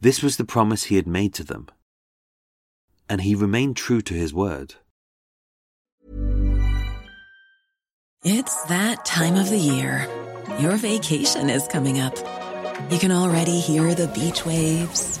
This 0.00 0.22
was 0.22 0.36
the 0.36 0.44
promise 0.44 0.84
he 0.84 0.96
had 0.96 1.06
made 1.06 1.34
to 1.34 1.44
them, 1.44 1.68
and 3.08 3.20
he 3.20 3.34
remained 3.34 3.76
true 3.76 4.00
to 4.02 4.14
his 4.14 4.32
word. 4.32 4.74
It's 8.24 8.62
that 8.64 9.04
time 9.04 9.36
of 9.36 9.48
the 9.48 9.58
year 9.58 10.08
Your 10.58 10.76
vacation 10.76 11.50
is 11.50 11.68
coming 11.68 12.00
up. 12.00 12.16
You 12.90 12.98
can 12.98 13.12
already 13.12 13.60
hear 13.60 13.94
the 13.94 14.08
beach 14.08 14.44
waves, 14.44 15.20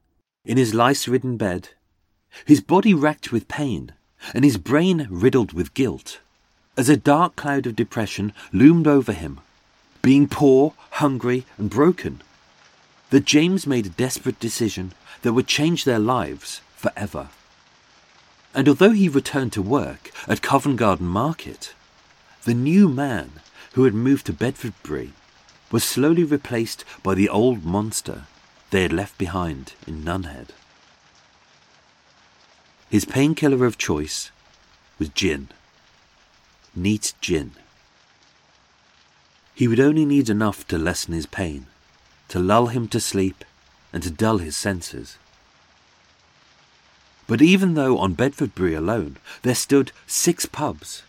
in 0.43 0.57
his 0.57 0.73
lice 0.73 1.07
ridden 1.07 1.37
bed, 1.37 1.69
his 2.45 2.61
body 2.61 2.93
racked 2.93 3.31
with 3.31 3.47
pain, 3.47 3.91
and 4.33 4.43
his 4.43 4.57
brain 4.57 5.07
riddled 5.09 5.53
with 5.53 5.73
guilt, 5.73 6.19
as 6.77 6.89
a 6.89 6.97
dark 6.97 7.35
cloud 7.35 7.67
of 7.67 7.75
depression 7.75 8.33
loomed 8.51 8.87
over 8.87 9.13
him, 9.13 9.39
being 10.01 10.27
poor, 10.27 10.73
hungry, 10.91 11.45
and 11.57 11.69
broken, 11.69 12.21
that 13.09 13.25
James 13.25 13.67
made 13.67 13.85
a 13.85 13.89
desperate 13.89 14.39
decision 14.39 14.93
that 15.21 15.33
would 15.33 15.47
change 15.47 15.83
their 15.83 15.99
lives 15.99 16.61
forever. 16.75 17.29
And 18.53 18.67
although 18.67 18.91
he 18.91 19.09
returned 19.09 19.53
to 19.53 19.61
work 19.61 20.11
at 20.27 20.41
Covent 20.41 20.77
Garden 20.77 21.07
Market, 21.07 21.73
the 22.43 22.53
new 22.53 22.89
man 22.89 23.33
who 23.73 23.83
had 23.83 23.93
moved 23.93 24.25
to 24.25 24.33
Bedfordbury 24.33 25.11
was 25.71 25.83
slowly 25.83 26.23
replaced 26.23 26.83
by 27.03 27.13
the 27.13 27.29
old 27.29 27.63
monster 27.63 28.25
they 28.71 28.81
had 28.81 28.93
left 28.93 29.17
behind 29.17 29.73
in 29.85 30.03
Nunhead. 30.03 30.49
His 32.89 33.05
painkiller 33.05 33.65
of 33.65 33.77
choice 33.77 34.31
was 34.97 35.09
gin. 35.09 35.49
Neat 36.75 37.13
gin. 37.21 37.51
He 39.53 39.67
would 39.67 39.79
only 39.79 40.05
need 40.05 40.29
enough 40.29 40.67
to 40.69 40.77
lessen 40.77 41.13
his 41.13 41.25
pain, 41.25 41.67
to 42.29 42.39
lull 42.39 42.67
him 42.67 42.87
to 42.89 42.99
sleep, 42.99 43.45
and 43.93 44.01
to 44.03 44.09
dull 44.09 44.39
his 44.39 44.57
senses. 44.57 45.17
But 47.27 47.41
even 47.41 47.75
though 47.75 47.97
on 47.97 48.15
Bedfordbury 48.15 48.73
alone 48.73 49.17
there 49.41 49.55
stood 49.55 49.91
six 50.07 50.45
pubs, 50.45 51.03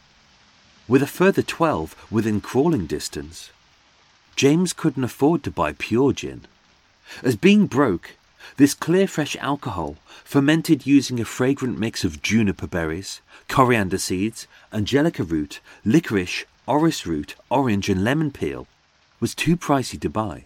with 0.88 1.02
a 1.02 1.06
further 1.06 1.42
twelve 1.42 1.96
within 2.10 2.40
crawling 2.40 2.86
distance, 2.86 3.50
James 4.34 4.72
couldn't 4.72 5.04
afford 5.04 5.42
to 5.44 5.50
buy 5.50 5.72
pure 5.72 6.12
gin, 6.12 6.42
as 7.22 7.36
being 7.36 7.66
broke 7.66 8.12
this 8.56 8.74
clear 8.74 9.06
fresh 9.06 9.36
alcohol, 9.36 9.96
fermented 10.24 10.86
using 10.86 11.20
a 11.20 11.24
fragrant 11.24 11.78
mix 11.78 12.04
of 12.04 12.22
juniper 12.22 12.66
berries, 12.66 13.20
coriander 13.48 13.98
seeds, 13.98 14.46
angelica 14.72 15.22
root, 15.22 15.60
licorice, 15.84 16.44
orris 16.66 17.06
root, 17.06 17.34
orange, 17.50 17.88
and 17.88 18.04
lemon 18.04 18.30
peel, 18.30 18.66
was 19.20 19.34
too 19.34 19.56
pricey 19.56 19.98
to 20.00 20.08
buy. 20.08 20.44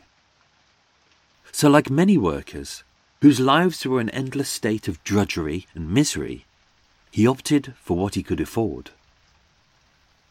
So, 1.52 1.68
like 1.68 1.90
many 1.90 2.16
workers, 2.16 2.82
whose 3.22 3.40
lives 3.40 3.84
were 3.84 4.00
an 4.00 4.10
endless 4.10 4.48
state 4.48 4.88
of 4.88 5.02
drudgery 5.04 5.66
and 5.74 5.90
misery, 5.90 6.44
he 7.10 7.26
opted 7.26 7.74
for 7.80 7.96
what 7.96 8.14
he 8.14 8.22
could 8.22 8.40
afford 8.40 8.90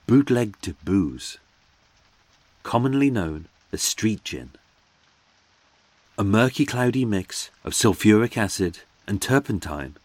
bootlegged 0.08 0.76
booze, 0.84 1.40
commonly 2.62 3.10
known 3.10 3.48
as 3.72 3.82
street 3.82 4.24
gin 4.24 4.52
a 6.18 6.24
murky 6.24 6.66
cloudy 6.66 7.04
mix 7.04 7.50
of 7.66 7.74
sulfuric 7.74 8.38
acid 8.38 8.80
and 9.06 9.22
turpentine, 9.22 9.96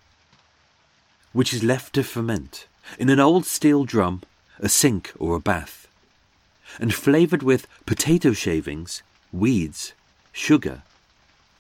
which 1.33 1.55
is 1.55 1.63
left 1.63 1.95
to 1.95 2.03
ferment 2.03 2.67
in 2.99 3.09
an 3.09 3.21
old 3.21 3.47
steel 3.47 3.85
drum, 3.85 4.21
a 4.59 4.69
sink, 4.69 5.13
or 5.21 5.37
a 5.37 5.41
bath, 5.41 5.87
and 6.81 6.93
flavoured 6.93 7.45
with 7.45 7.69
potato 7.87 8.33
shavings, 8.33 9.05
weeds, 9.33 9.93
sugar, 10.33 10.83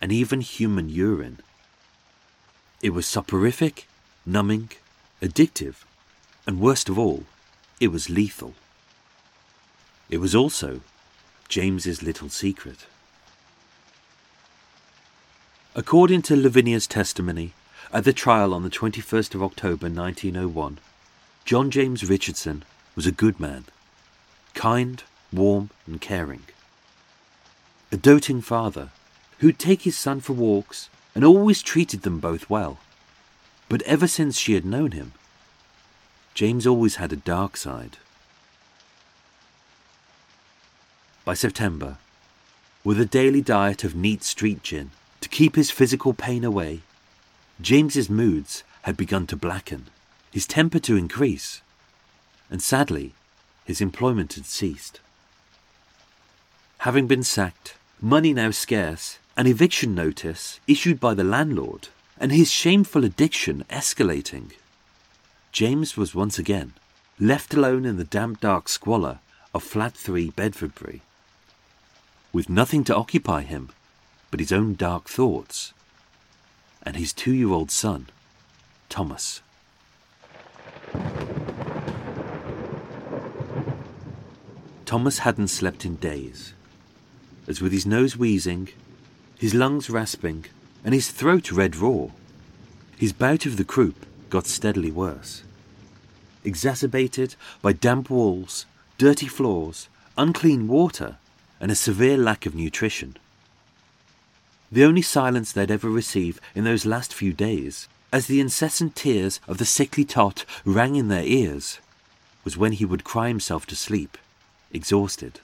and 0.00 0.10
even 0.10 0.40
human 0.40 0.88
urine. 0.88 1.38
It 2.82 2.90
was 2.90 3.06
soporific, 3.06 3.86
numbing, 4.26 4.70
addictive, 5.22 5.84
and 6.44 6.58
worst 6.58 6.88
of 6.88 6.98
all, 6.98 7.24
it 7.78 7.92
was 7.92 8.10
lethal. 8.10 8.54
It 10.08 10.18
was 10.18 10.34
also 10.34 10.80
James's 11.48 12.02
little 12.02 12.28
secret. 12.28 12.86
According 15.80 16.20
to 16.22 16.36
Lavinia's 16.36 16.86
testimony 16.86 17.54
at 17.90 18.04
the 18.04 18.12
trial 18.12 18.52
on 18.52 18.64
the 18.64 18.68
21st 18.68 19.34
of 19.34 19.42
October 19.42 19.88
1901, 19.88 20.78
John 21.46 21.70
James 21.70 22.04
Richardson 22.04 22.64
was 22.94 23.06
a 23.06 23.10
good 23.10 23.40
man, 23.40 23.64
kind, 24.52 25.02
warm, 25.32 25.70
and 25.86 25.98
caring. 25.98 26.42
A 27.90 27.96
doting 27.96 28.42
father 28.42 28.90
who'd 29.38 29.58
take 29.58 29.84
his 29.84 29.96
son 29.96 30.20
for 30.20 30.34
walks 30.34 30.90
and 31.14 31.24
always 31.24 31.62
treated 31.62 32.02
them 32.02 32.20
both 32.20 32.50
well. 32.50 32.78
But 33.70 33.80
ever 33.84 34.06
since 34.06 34.38
she 34.38 34.52
had 34.52 34.66
known 34.66 34.90
him, 34.90 35.12
James 36.34 36.66
always 36.66 36.96
had 36.96 37.10
a 37.10 37.16
dark 37.16 37.56
side. 37.56 37.96
By 41.24 41.32
September, 41.32 41.96
with 42.84 43.00
a 43.00 43.06
daily 43.06 43.40
diet 43.40 43.82
of 43.82 43.94
neat 43.94 44.22
street 44.22 44.62
gin, 44.62 44.90
to 45.20 45.28
keep 45.28 45.56
his 45.56 45.70
physical 45.70 46.14
pain 46.14 46.44
away, 46.44 46.80
James's 47.60 48.08
moods 48.08 48.62
had 48.82 48.96
begun 48.96 49.26
to 49.28 49.36
blacken, 49.36 49.86
his 50.30 50.46
temper 50.46 50.78
to 50.80 50.96
increase, 50.96 51.60
and 52.50 52.62
sadly, 52.62 53.14
his 53.64 53.80
employment 53.80 54.34
had 54.34 54.46
ceased. 54.46 55.00
Having 56.78 57.06
been 57.06 57.22
sacked, 57.22 57.74
money 58.00 58.32
now 58.32 58.50
scarce, 58.50 59.18
an 59.36 59.46
eviction 59.46 59.94
notice 59.94 60.60
issued 60.66 60.98
by 60.98 61.14
the 61.14 61.24
landlord, 61.24 61.88
and 62.18 62.32
his 62.32 62.50
shameful 62.50 63.04
addiction 63.04 63.64
escalating, 63.70 64.52
James 65.52 65.96
was 65.96 66.14
once 66.14 66.38
again 66.38 66.72
left 67.18 67.52
alone 67.52 67.84
in 67.84 67.96
the 67.96 68.04
damp 68.04 68.40
dark 68.40 68.68
squalor 68.68 69.18
of 69.52 69.62
Flat 69.62 69.94
3 69.94 70.30
Bedfordbury. 70.30 71.00
With 72.32 72.48
nothing 72.48 72.84
to 72.84 72.94
occupy 72.96 73.42
him 73.42 73.70
but 74.30 74.40
his 74.40 74.52
own 74.52 74.74
dark 74.74 75.08
thoughts, 75.08 75.72
and 76.82 76.96
his 76.96 77.12
two 77.12 77.32
year 77.32 77.50
old 77.50 77.70
son, 77.70 78.06
Thomas. 78.88 79.42
Thomas 84.86 85.18
hadn't 85.18 85.48
slept 85.48 85.84
in 85.84 85.96
days, 85.96 86.52
as 87.46 87.60
with 87.60 87.72
his 87.72 87.86
nose 87.86 88.16
wheezing, 88.16 88.70
his 89.38 89.54
lungs 89.54 89.88
rasping, 89.88 90.44
and 90.84 90.94
his 90.94 91.10
throat 91.10 91.52
red 91.52 91.76
raw, 91.76 92.08
his 92.96 93.12
bout 93.12 93.46
of 93.46 93.56
the 93.56 93.64
croup 93.64 94.06
got 94.28 94.46
steadily 94.46 94.90
worse. 94.90 95.42
Exacerbated 96.44 97.34
by 97.62 97.72
damp 97.72 98.10
walls, 98.10 98.66
dirty 98.98 99.26
floors, 99.26 99.88
unclean 100.18 100.68
water, 100.68 101.16
and 101.60 101.70
a 101.70 101.74
severe 101.74 102.16
lack 102.16 102.44
of 102.46 102.54
nutrition. 102.54 103.16
The 104.72 104.84
only 104.84 105.02
silence 105.02 105.52
they'd 105.52 105.70
ever 105.70 105.90
receive 105.90 106.40
in 106.54 106.64
those 106.64 106.86
last 106.86 107.12
few 107.12 107.32
days, 107.32 107.88
as 108.12 108.26
the 108.26 108.40
incessant 108.40 108.94
tears 108.94 109.40
of 109.48 109.58
the 109.58 109.64
sickly 109.64 110.04
tot 110.04 110.44
rang 110.64 110.96
in 110.96 111.08
their 111.08 111.24
ears, 111.24 111.78
was 112.44 112.56
when 112.56 112.72
he 112.72 112.84
would 112.84 113.04
cry 113.04 113.28
himself 113.28 113.66
to 113.66 113.76
sleep, 113.76 114.16
exhausted. 114.72 115.40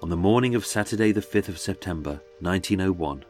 On 0.00 0.10
the 0.10 0.16
morning 0.16 0.54
of 0.54 0.64
Saturday, 0.64 1.10
the 1.10 1.20
5th 1.20 1.48
of 1.48 1.58
September, 1.58 2.20
1901, 2.40 3.24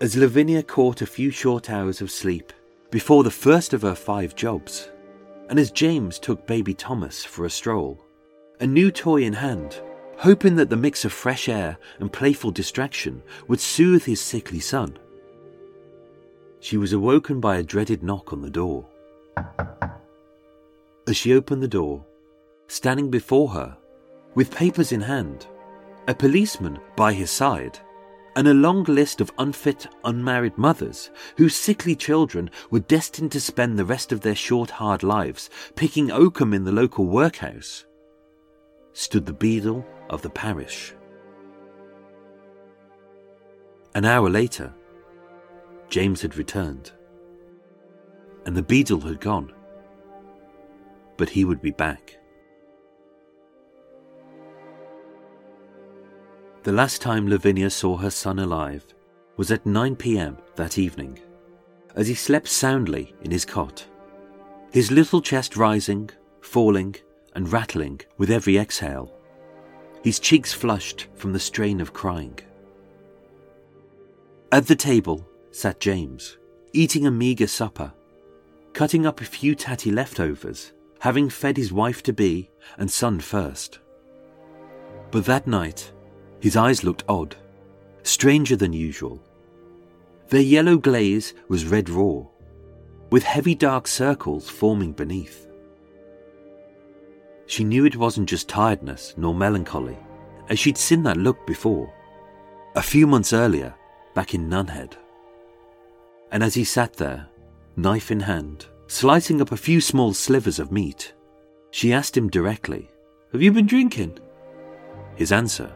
as 0.00 0.16
Lavinia 0.16 0.62
caught 0.62 1.00
a 1.00 1.06
few 1.06 1.30
short 1.30 1.70
hours 1.70 2.00
of 2.00 2.10
sleep 2.10 2.52
before 2.90 3.22
the 3.22 3.30
first 3.30 3.72
of 3.72 3.82
her 3.82 3.94
five 3.94 4.34
jobs, 4.34 4.88
and 5.48 5.58
as 5.58 5.70
James 5.70 6.18
took 6.18 6.46
baby 6.46 6.74
Thomas 6.74 7.24
for 7.24 7.44
a 7.44 7.50
stroll, 7.50 8.00
a 8.60 8.66
new 8.66 8.90
toy 8.90 9.22
in 9.22 9.32
hand, 9.32 9.80
hoping 10.18 10.56
that 10.56 10.70
the 10.70 10.76
mix 10.76 11.04
of 11.04 11.12
fresh 11.12 11.48
air 11.48 11.76
and 11.98 12.12
playful 12.12 12.50
distraction 12.50 13.22
would 13.48 13.60
soothe 13.60 14.04
his 14.04 14.20
sickly 14.20 14.60
son. 14.60 14.98
She 16.60 16.76
was 16.76 16.92
awoken 16.92 17.40
by 17.40 17.56
a 17.56 17.62
dreaded 17.62 18.02
knock 18.02 18.32
on 18.32 18.40
the 18.40 18.50
door. 18.50 18.86
As 21.06 21.16
she 21.16 21.34
opened 21.34 21.62
the 21.62 21.68
door, 21.68 22.04
standing 22.68 23.10
before 23.10 23.50
her, 23.50 23.76
with 24.34 24.50
papers 24.50 24.90
in 24.90 25.00
hand, 25.00 25.46
a 26.08 26.14
policeman 26.14 26.78
by 26.96 27.12
his 27.12 27.30
side, 27.30 27.78
and 28.34 28.48
a 28.48 28.54
long 28.54 28.84
list 28.84 29.20
of 29.20 29.32
unfit, 29.38 29.86
unmarried 30.04 30.58
mothers 30.58 31.10
whose 31.36 31.56
sickly 31.56 31.94
children 31.94 32.50
were 32.70 32.80
destined 32.80 33.32
to 33.32 33.40
spend 33.40 33.78
the 33.78 33.84
rest 33.84 34.12
of 34.12 34.20
their 34.20 34.34
short, 34.34 34.70
hard 34.70 35.02
lives 35.02 35.48
picking 35.74 36.10
oakum 36.10 36.52
in 36.52 36.64
the 36.64 36.72
local 36.72 37.06
workhouse, 37.06 37.86
stood 38.92 39.24
the 39.26 39.32
beadle 39.32 39.86
of 40.10 40.22
the 40.22 40.30
parish. 40.30 40.94
An 43.94 44.04
hour 44.04 44.28
later, 44.28 44.74
James 45.88 46.20
had 46.20 46.36
returned, 46.36 46.92
and 48.44 48.56
the 48.56 48.62
beadle 48.62 49.00
had 49.00 49.20
gone. 49.20 49.52
But 51.16 51.30
he 51.30 51.44
would 51.44 51.62
be 51.62 51.70
back. 51.70 52.18
The 56.64 56.72
last 56.72 57.00
time 57.00 57.28
Lavinia 57.28 57.70
saw 57.70 57.96
her 57.96 58.10
son 58.10 58.38
alive 58.38 58.84
was 59.36 59.50
at 59.50 59.64
9 59.64 59.96
pm 59.96 60.36
that 60.56 60.78
evening, 60.78 61.18
as 61.94 62.08
he 62.08 62.14
slept 62.14 62.48
soundly 62.48 63.14
in 63.22 63.30
his 63.30 63.44
cot, 63.44 63.86
his 64.72 64.90
little 64.90 65.22
chest 65.22 65.56
rising, 65.56 66.10
falling, 66.40 66.96
and 67.34 67.50
rattling 67.50 68.00
with 68.18 68.30
every 68.30 68.58
exhale 68.58 69.15
his 70.06 70.20
cheeks 70.20 70.52
flushed 70.52 71.08
from 71.16 71.32
the 71.32 71.40
strain 71.40 71.80
of 71.80 71.92
crying. 71.92 72.38
At 74.52 74.68
the 74.68 74.76
table 74.76 75.26
sat 75.50 75.80
James, 75.80 76.38
eating 76.72 77.08
a 77.08 77.10
meagre 77.10 77.48
supper, 77.48 77.92
cutting 78.72 79.04
up 79.04 79.20
a 79.20 79.24
few 79.24 79.56
tatty 79.56 79.90
leftovers, 79.90 80.72
having 81.00 81.28
fed 81.28 81.56
his 81.56 81.72
wife 81.72 82.04
to 82.04 82.12
be 82.12 82.48
and 82.78 82.88
son 82.88 83.18
first. 83.18 83.80
But 85.10 85.24
that 85.24 85.48
night, 85.48 85.90
his 86.38 86.56
eyes 86.56 86.84
looked 86.84 87.02
odd, 87.08 87.34
stranger 88.04 88.54
than 88.54 88.72
usual. 88.72 89.20
Their 90.28 90.40
yellow 90.40 90.76
glaze 90.78 91.34
was 91.48 91.64
red 91.64 91.90
raw, 91.90 92.22
with 93.10 93.24
heavy 93.24 93.56
dark 93.56 93.88
circles 93.88 94.48
forming 94.48 94.92
beneath. 94.92 95.45
She 97.46 97.64
knew 97.64 97.84
it 97.84 97.96
wasn't 97.96 98.28
just 98.28 98.48
tiredness 98.48 99.14
nor 99.16 99.34
melancholy, 99.34 99.98
as 100.48 100.58
she'd 100.58 100.78
seen 100.78 101.02
that 101.04 101.16
look 101.16 101.46
before, 101.46 101.92
a 102.74 102.82
few 102.82 103.06
months 103.06 103.32
earlier, 103.32 103.74
back 104.14 104.34
in 104.34 104.48
Nunhead. 104.48 104.94
And 106.32 106.42
as 106.42 106.54
he 106.54 106.64
sat 106.64 106.94
there, 106.94 107.28
knife 107.76 108.10
in 108.10 108.20
hand, 108.20 108.66
slicing 108.88 109.40
up 109.40 109.52
a 109.52 109.56
few 109.56 109.80
small 109.80 110.12
slivers 110.12 110.58
of 110.58 110.72
meat, 110.72 111.14
she 111.70 111.92
asked 111.92 112.16
him 112.16 112.28
directly, 112.28 112.90
Have 113.32 113.42
you 113.42 113.52
been 113.52 113.66
drinking? 113.66 114.18
His 115.14 115.32
answer, 115.32 115.72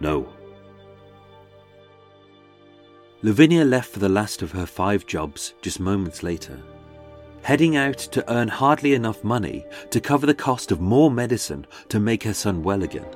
No. 0.00 0.28
Lavinia 3.22 3.64
left 3.64 3.90
for 3.90 4.00
the 4.00 4.08
last 4.08 4.42
of 4.42 4.52
her 4.52 4.66
five 4.66 5.06
jobs 5.06 5.54
just 5.62 5.80
moments 5.80 6.22
later 6.22 6.62
heading 7.44 7.76
out 7.76 7.98
to 7.98 8.32
earn 8.32 8.48
hardly 8.48 8.94
enough 8.94 9.22
money 9.22 9.66
to 9.90 10.00
cover 10.00 10.24
the 10.24 10.34
cost 10.34 10.72
of 10.72 10.80
more 10.80 11.10
medicine 11.10 11.66
to 11.90 12.00
make 12.00 12.22
her 12.22 12.32
son 12.32 12.62
well 12.62 12.82
again. 12.82 13.06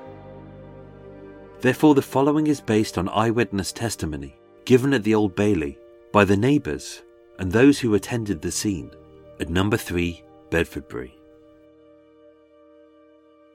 Therefore, 1.63 1.95
the 1.95 2.03
following 2.03 2.47
is 2.47 2.61
based 2.61 2.99
on 2.99 3.09
eyewitness 3.09 3.73
testimony 3.73 4.37
given 4.67 4.93
at 4.93 5.03
the 5.03 5.15
Old 5.15 5.35
Bailey 5.35 5.79
by 6.13 6.27
the 6.27 6.37
neighbours 6.37 7.03
and 7.39 7.51
those 7.51 7.79
who 7.81 7.95
attended 7.95 8.43
the 8.43 8.53
scene 8.53 8.91
at 9.41 9.49
number 9.49 9.79
3 9.79 10.23
Bedfordbury. 10.51 11.15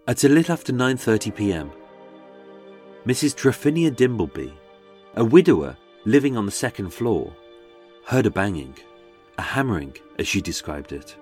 At 0.07 0.23
a 0.23 0.29
little 0.29 0.53
after 0.53 0.73
9:30 0.73 1.35
p.m., 1.35 1.71
Mrs. 3.05 3.35
Trophinia 3.35 3.91
Dimbleby, 3.91 4.51
a 5.15 5.23
widower 5.23 5.77
living 6.05 6.35
on 6.35 6.47
the 6.47 6.51
second 6.51 6.89
floor, 6.89 7.31
heard 8.05 8.25
a 8.25 8.31
banging 8.31 8.75
a 9.37 9.41
hammering, 9.41 9.95
as 10.19 10.27
she 10.27 10.41
described 10.41 10.91
it, 10.91 11.15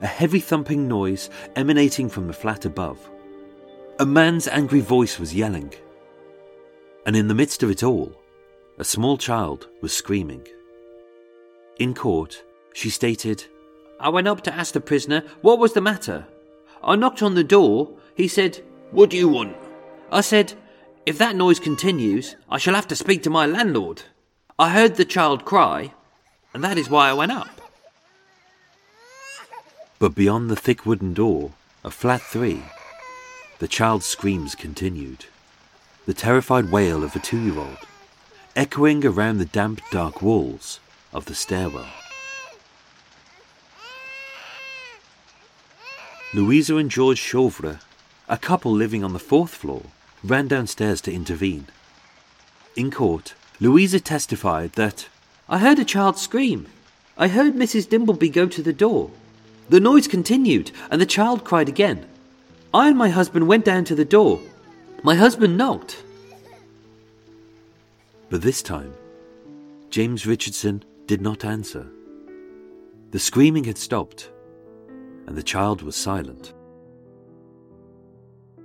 a 0.00 0.06
heavy 0.06 0.40
thumping 0.40 0.88
noise 0.88 1.30
emanating 1.56 2.08
from 2.08 2.26
the 2.26 2.32
flat 2.32 2.64
above. 2.64 2.98
A 3.98 4.06
man's 4.06 4.48
angry 4.48 4.80
voice 4.80 5.18
was 5.18 5.34
yelling, 5.34 5.74
and 7.04 7.14
in 7.14 7.28
the 7.28 7.34
midst 7.34 7.62
of 7.62 7.70
it 7.70 7.82
all, 7.82 8.14
a 8.78 8.84
small 8.84 9.18
child 9.18 9.68
was 9.82 9.92
screaming. 9.92 10.46
In 11.78 11.94
court, 11.94 12.42
she 12.72 12.88
stated, 12.88 13.44
I 13.98 14.08
went 14.08 14.28
up 14.28 14.42
to 14.42 14.54
ask 14.54 14.72
the 14.72 14.80
prisoner 14.80 15.22
what 15.42 15.58
was 15.58 15.74
the 15.74 15.80
matter. 15.80 16.26
I 16.82 16.96
knocked 16.96 17.22
on 17.22 17.34
the 17.34 17.44
door. 17.44 17.90
He 18.14 18.28
said, 18.28 18.62
What 18.90 19.10
do 19.10 19.16
you 19.16 19.28
want? 19.28 19.56
I 20.10 20.22
said, 20.22 20.54
If 21.04 21.18
that 21.18 21.36
noise 21.36 21.60
continues, 21.60 22.36
I 22.48 22.56
shall 22.56 22.74
have 22.74 22.88
to 22.88 22.96
speak 22.96 23.22
to 23.24 23.30
my 23.30 23.44
landlord. 23.44 24.02
I 24.58 24.70
heard 24.70 24.94
the 24.94 25.04
child 25.04 25.44
cry, 25.44 25.92
and 26.52 26.64
that 26.64 26.78
is 26.78 26.90
why 26.90 27.08
I 27.08 27.12
went 27.12 27.32
up. 27.32 27.60
But 29.98 30.14
beyond 30.14 30.48
the 30.50 30.56
thick 30.56 30.86
wooden 30.86 31.12
door 31.12 31.52
of 31.84 31.94
flat 31.94 32.22
three, 32.22 32.62
the 33.58 33.68
child's 33.68 34.06
screams 34.06 34.54
continued. 34.54 35.26
The 36.06 36.14
terrified 36.14 36.70
wail 36.70 37.04
of 37.04 37.14
a 37.14 37.18
two 37.18 37.38
year 37.38 37.58
old, 37.58 37.86
echoing 38.56 39.04
around 39.04 39.38
the 39.38 39.44
damp, 39.44 39.82
dark 39.90 40.22
walls 40.22 40.80
of 41.12 41.26
the 41.26 41.34
stairwell. 41.34 41.86
Louisa 46.32 46.76
and 46.76 46.90
George 46.90 47.18
Chauvre, 47.18 47.80
a 48.28 48.38
couple 48.38 48.72
living 48.72 49.04
on 49.04 49.12
the 49.12 49.18
fourth 49.18 49.54
floor, 49.54 49.82
ran 50.24 50.48
downstairs 50.48 51.00
to 51.02 51.12
intervene. 51.12 51.66
In 52.76 52.90
court, 52.90 53.34
Louisa 53.60 54.00
testified 54.00 54.72
that 54.72 55.08
I 55.50 55.58
heard 55.58 55.80
a 55.80 55.84
child 55.84 56.16
scream. 56.16 56.68
I 57.18 57.26
heard 57.26 57.54
Mrs. 57.54 57.88
Dimbleby 57.88 58.32
go 58.32 58.46
to 58.46 58.62
the 58.62 58.72
door. 58.72 59.10
The 59.68 59.80
noise 59.80 60.06
continued, 60.06 60.70
and 60.92 61.00
the 61.00 61.06
child 61.06 61.42
cried 61.42 61.68
again. 61.68 62.06
I 62.72 62.86
and 62.86 62.96
my 62.96 63.08
husband 63.08 63.48
went 63.48 63.64
down 63.64 63.84
to 63.86 63.96
the 63.96 64.04
door. 64.04 64.40
My 65.02 65.16
husband 65.16 65.58
knocked. 65.58 66.04
But 68.28 68.42
this 68.42 68.62
time, 68.62 68.94
James 69.90 70.24
Richardson 70.24 70.84
did 71.08 71.20
not 71.20 71.44
answer. 71.44 71.88
The 73.10 73.18
screaming 73.18 73.64
had 73.64 73.76
stopped, 73.76 74.30
and 75.26 75.36
the 75.36 75.42
child 75.42 75.82
was 75.82 75.96
silent. 75.96 76.52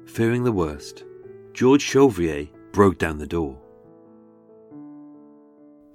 Fearing 0.06 0.44
the 0.44 0.52
worst, 0.52 1.04
George 1.52 1.82
Chauvrier 1.82 2.48
broke 2.72 3.00
down 3.00 3.18
the 3.18 3.26
door 3.26 3.58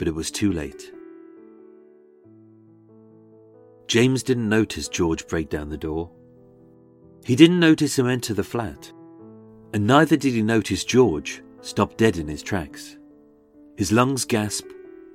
but 0.00 0.08
it 0.08 0.14
was 0.14 0.30
too 0.30 0.50
late. 0.50 0.94
James 3.86 4.22
didn't 4.22 4.48
notice 4.48 4.88
George 4.88 5.26
break 5.28 5.50
down 5.50 5.68
the 5.68 5.76
door. 5.76 6.10
He 7.22 7.36
didn't 7.36 7.60
notice 7.60 7.98
him 7.98 8.08
enter 8.08 8.32
the 8.32 8.42
flat, 8.42 8.90
and 9.74 9.86
neither 9.86 10.16
did 10.16 10.32
he 10.32 10.40
notice 10.40 10.84
George 10.84 11.42
stop 11.60 11.98
dead 11.98 12.16
in 12.16 12.28
his 12.28 12.42
tracks, 12.42 12.96
his 13.76 13.92
lungs 13.92 14.24
gasp 14.24 14.64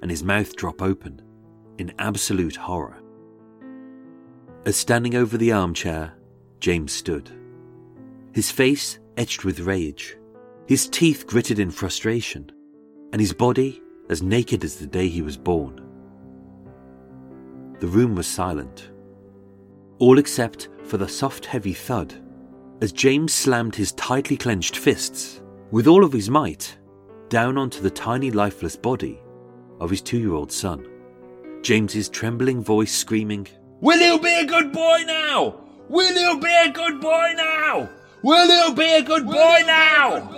and 0.03 0.11
his 0.11 0.21
mouth 0.21 0.55
drop 0.55 0.83
open 0.83 1.19
in 1.79 1.91
absolute 1.97 2.55
horror. 2.55 3.01
As 4.67 4.75
standing 4.75 5.15
over 5.15 5.35
the 5.35 5.51
armchair, 5.51 6.13
James 6.59 6.91
stood, 6.91 7.31
his 8.33 8.51
face 8.51 8.99
etched 9.17 9.45
with 9.45 9.61
rage, 9.61 10.15
his 10.67 10.87
teeth 10.87 11.25
gritted 11.25 11.57
in 11.57 11.71
frustration, 11.71 12.51
and 13.11 13.19
his 13.19 13.33
body 13.33 13.81
as 14.09 14.21
naked 14.21 14.63
as 14.63 14.77
the 14.77 14.87
day 14.87 15.07
he 15.07 15.21
was 15.21 15.37
born. 15.37 15.81
The 17.79 17.87
room 17.87 18.15
was 18.15 18.27
silent, 18.27 18.89
all 19.99 20.19
except 20.19 20.69
for 20.83 20.97
the 20.97 21.07
soft, 21.07 21.45
heavy 21.45 21.73
thud 21.73 22.13
as 22.81 22.91
James 22.91 23.33
slammed 23.33 23.75
his 23.75 23.93
tightly 23.93 24.37
clenched 24.37 24.77
fists 24.77 25.41
with 25.71 25.87
all 25.87 26.03
of 26.03 26.13
his 26.13 26.29
might, 26.29 26.77
down 27.29 27.57
onto 27.57 27.81
the 27.81 27.89
tiny 27.89 28.31
lifeless 28.31 28.75
body 28.75 29.19
of 29.79 29.89
his 29.89 30.01
two 30.01 30.19
year 30.19 30.33
old 30.33 30.51
son. 30.51 30.85
James's 31.61 32.09
trembling 32.09 32.61
voice 32.61 32.93
screaming, 32.93 33.47
Will 33.81 33.99
you 33.99 34.19
be 34.19 34.33
a 34.33 34.45
good 34.45 34.71
boy 34.71 35.03
now? 35.05 35.55
Will 35.89 36.15
you 36.15 36.39
be 36.39 36.53
a 36.65 36.71
good 36.71 37.01
boy 37.01 37.33
now? 37.35 37.89
Will 38.21 38.67
you 38.67 38.75
be 38.75 38.93
a 38.95 39.01
good 39.01 39.25
boy 39.25 39.63
now? 39.65 40.29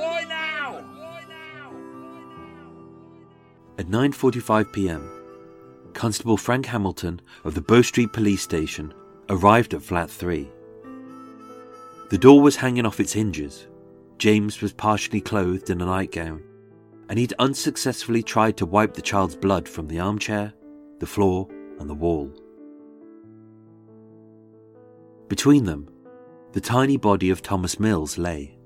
At 3.78 3.88
9:45 3.88 4.74
p.m., 4.74 5.08
Constable 5.94 6.38
Frank 6.38 6.66
Hamilton 6.66 7.22
of 7.44 7.54
the 7.54 7.62
Bow 7.62 7.84
Street 7.84 8.12
Police 8.12 8.42
Station 8.42 8.94
arrived 9.30 9.74
at 9.74 9.84
flat 9.84 10.10
3. 10.10 10.50
The 12.10 12.18
door 12.18 12.42
was 12.42 12.56
hanging 12.56 12.86
off 12.86 13.00
its 13.00 13.14
hinges. 13.14 13.68
James 14.18 14.62
was 14.62 14.74
partially 14.74 15.22
clothed 15.22 15.70
in 15.70 15.82
a 15.82 15.86
nightgown, 15.86 16.42
and 17.08 17.20
he'd 17.20 17.34
unsuccessfully 17.38 18.24
tried 18.24 18.58
to 18.58 18.66
wipe 18.66 18.96
the 18.96 19.02
child's 19.02 19.36
blood 19.36 19.70
from 19.70 19.88
the 19.88 20.00
armchair, 20.00 20.54
the 21.00 21.06
floor, 21.06 21.48
and 21.80 21.88
the 21.88 21.94
wall. 21.94 22.32
Between 25.28 25.66
them, 25.66 25.88
the 26.54 26.62
tiny 26.62 26.98
body 26.98 27.30
of 27.30 27.44
Thomas 27.44 27.80
Mills 27.80 28.18
lay. 28.18 28.58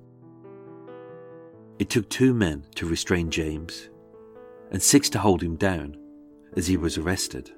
It 1.80 1.90
took 1.90 2.08
two 2.08 2.34
men 2.34 2.66
to 2.76 2.86
restrain 2.86 3.30
James, 3.30 3.90
and 4.72 4.82
six 4.82 5.10
to 5.10 5.20
hold 5.20 5.42
him 5.42 5.56
down 5.56 5.98
as 6.56 6.68
he 6.68 6.78
was 6.78 6.98
arrested. 6.98 7.52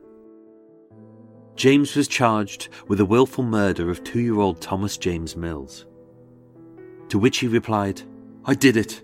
James 1.56 1.95
was 1.95 2.08
charged 2.08 2.69
with 2.88 2.97
the 2.97 3.06
willful 3.06 3.43
murder 3.43 3.89
of 3.89 4.04
two 4.04 4.19
year 4.19 4.39
old 4.39 4.60
Thomas 4.60 4.97
James 4.97 5.36
Mills. 5.36 5.86
To 7.10 7.19
which 7.19 7.39
he 7.39 7.47
replied, 7.47 8.02
I 8.45 8.56
did 8.56 8.76
it. 8.76 9.04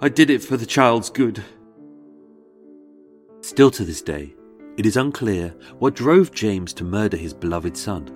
I 0.00 0.10
did 0.10 0.28
it 0.28 0.42
for 0.42 0.56
the 0.56 0.66
child's 0.66 1.08
good. 1.08 1.42
Still 3.40 3.70
to 3.70 3.84
this 3.84 4.02
day, 4.02 4.34
it 4.76 4.84
is 4.84 4.98
unclear 4.98 5.54
what 5.78 5.94
drove 5.94 6.32
James 6.32 6.74
to 6.74 6.84
murder 6.84 7.16
his 7.16 7.32
beloved 7.32 7.76
son. 7.76 8.10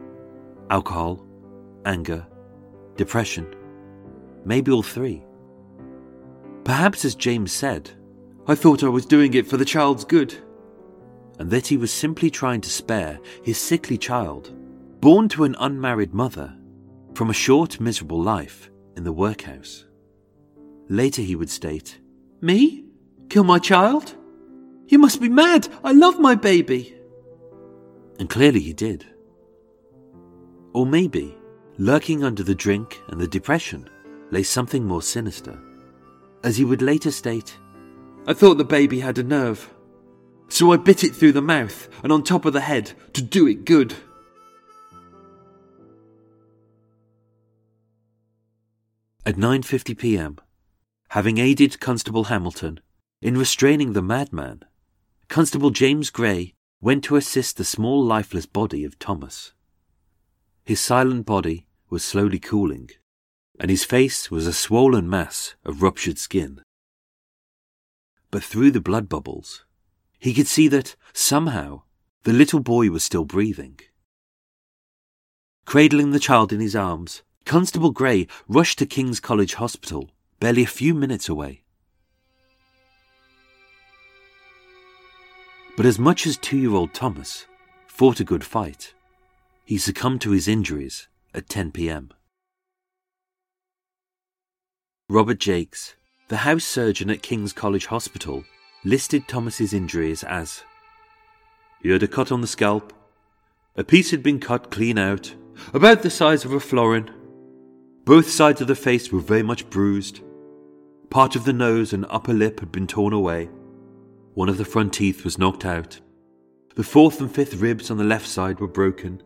Alcohol, 0.68 1.24
anger, 1.87 2.26
depression, 2.96 3.46
maybe 4.44 4.70
all 4.70 4.83
three. 4.83 5.24
Perhaps, 6.64 7.07
as 7.07 7.14
James 7.14 7.50
said, 7.50 7.90
I 8.46 8.55
thought 8.55 8.83
I 8.83 8.88
was 8.88 9.07
doing 9.07 9.35
it 9.35 9.46
for 9.46 9.57
the 9.57 9.64
child's 9.64 10.05
good, 10.05 10.35
and 11.38 11.50
that 11.50 11.66
he 11.66 11.76
was 11.76 11.92
simply 11.92 12.31
trying 12.31 12.61
to 12.62 12.70
spare 12.70 13.18
his 13.42 13.59
sickly 13.59 13.96
child, 13.96 14.53
born 15.00 15.29
to 15.31 15.44
an 15.44 15.57
unmarried 15.59 16.14
mother, 16.14 16.57
from 17.14 17.31
a 17.31 17.35
short, 17.35 17.81
miserable 17.81 18.22
life 18.22 18.70
in 18.96 19.05
the 19.05 19.12
workhouse. 19.12 19.85
Later 20.88 21.22
he 21.22 21.37
would 21.37 21.50
state, 21.50 22.00
Me? 22.40 22.85
Kill 23.29 23.44
my 23.44 23.59
child? 23.59 24.16
You 24.88 24.98
must 24.98 25.20
be 25.20 25.29
mad! 25.29 25.68
I 25.85 25.92
love 25.92 26.18
my 26.18 26.35
baby! 26.35 26.96
And 28.18 28.29
clearly 28.29 28.61
he 28.61 28.72
did. 28.72 29.07
Or 30.72 30.85
maybe, 30.85 31.37
lurking 31.79 32.24
under 32.24 32.42
the 32.42 32.55
drink 32.55 33.00
and 33.09 33.20
the 33.20 33.29
depression, 33.29 33.88
lay 34.31 34.42
something 34.42 34.85
more 34.85 35.03
sinister. 35.03 35.59
As 36.42 36.57
he 36.57 36.64
would 36.64 36.83
later 36.83 37.11
state, 37.11 37.57
I 38.26 38.33
thought 38.33 38.59
the 38.59 38.64
baby 38.64 39.00
had 39.00 39.18
a 39.18 39.22
nerve. 39.22 39.72
So 40.48 40.72
I 40.72 40.76
bit 40.76 41.04
it 41.04 41.14
through 41.14 41.33
the 41.33 41.42
mouth 41.42 41.88
and 42.02 42.12
on 42.12 42.22
top 42.22 42.44
of 42.44 42.52
the 42.52 42.61
head 42.61 42.92
to 43.14 43.22
do 43.22 43.46
it 43.46 43.64
good. 43.64 43.94
At 49.24 49.37
9:50 49.37 49.96
p.m., 49.96 50.38
having 51.11 51.38
aided 51.38 51.80
Constable 51.80 52.24
Hamilton 52.24 52.80
in 53.22 53.37
restraining 53.37 53.92
the 53.92 54.02
madman, 54.02 54.64
Constable 55.28 55.70
James 55.70 56.11
Gray 56.11 56.54
went 56.80 57.04
to 57.04 57.16
assist 57.16 57.56
the 57.56 57.64
small 57.64 58.02
lifeless 58.02 58.46
body 58.46 58.85
of 58.85 58.98
Thomas. 58.98 59.52
His 60.64 60.80
silent 60.80 61.26
body 61.26 61.66
was 61.90 62.02
slowly 62.02 62.38
cooling, 62.38 62.90
and 63.59 63.70
his 63.70 63.85
face 63.85 64.30
was 64.30 64.46
a 64.46 64.52
swollen 64.52 65.09
mass 65.09 65.54
of 65.64 65.83
ruptured 65.83 66.18
skin. 66.18 66.62
But 68.30 68.44
through 68.44 68.70
the 68.70 68.80
blood 68.80 69.08
bubbles, 69.08 69.64
he 70.18 70.34
could 70.34 70.46
see 70.46 70.68
that, 70.68 70.94
somehow, 71.12 71.82
the 72.22 72.32
little 72.32 72.60
boy 72.60 72.90
was 72.90 73.02
still 73.02 73.24
breathing. 73.24 73.80
Cradling 75.64 76.10
the 76.10 76.20
child 76.20 76.52
in 76.52 76.60
his 76.60 76.76
arms, 76.76 77.22
Constable 77.44 77.90
Gray 77.90 78.26
rushed 78.48 78.78
to 78.78 78.86
King's 78.86 79.20
College 79.20 79.54
Hospital, 79.54 80.10
barely 80.38 80.62
a 80.62 80.66
few 80.66 80.94
minutes 80.94 81.28
away. 81.28 81.64
But 85.76 85.86
as 85.86 85.98
much 85.98 86.26
as 86.26 86.36
two 86.36 86.58
year 86.58 86.74
old 86.74 86.92
Thomas 86.92 87.46
fought 87.86 88.20
a 88.20 88.24
good 88.24 88.44
fight, 88.44 88.94
he 89.64 89.78
succumbed 89.78 90.20
to 90.20 90.30
his 90.30 90.46
injuries 90.46 91.08
at 91.34 91.48
10 91.48 91.72
pm. 91.72 92.10
Robert 95.08 95.38
Jakes, 95.38 95.96
the 96.30 96.36
house 96.36 96.62
surgeon 96.64 97.10
at 97.10 97.22
King's 97.22 97.52
College 97.52 97.86
Hospital, 97.86 98.44
listed 98.84 99.26
Thomas's 99.26 99.74
injuries 99.74 100.22
as 100.22 100.62
he 101.82 101.90
had 101.90 102.04
a 102.04 102.08
cut 102.08 102.30
on 102.30 102.40
the 102.40 102.46
scalp, 102.46 102.92
a 103.76 103.82
piece 103.82 104.12
had 104.12 104.22
been 104.22 104.38
cut 104.38 104.70
clean 104.70 104.96
out, 104.96 105.34
about 105.74 106.02
the 106.02 106.10
size 106.10 106.44
of 106.44 106.52
a 106.52 106.60
florin. 106.60 107.10
Both 108.04 108.30
sides 108.30 108.60
of 108.60 108.68
the 108.68 108.76
face 108.76 109.10
were 109.10 109.18
very 109.18 109.42
much 109.42 109.68
bruised. 109.70 110.20
Part 111.10 111.34
of 111.34 111.44
the 111.44 111.52
nose 111.52 111.92
and 111.92 112.06
upper 112.08 112.32
lip 112.32 112.60
had 112.60 112.70
been 112.70 112.86
torn 112.86 113.12
away. 113.12 113.50
One 114.34 114.48
of 114.48 114.56
the 114.56 114.64
front 114.64 114.94
teeth 114.94 115.24
was 115.24 115.36
knocked 115.36 115.64
out. 115.64 115.98
The 116.76 116.84
fourth 116.84 117.20
and 117.20 117.34
fifth 117.34 117.54
ribs 117.54 117.90
on 117.90 117.96
the 117.96 118.04
left 118.04 118.28
side 118.28 118.60
were 118.60 118.68
broken. 118.68 119.20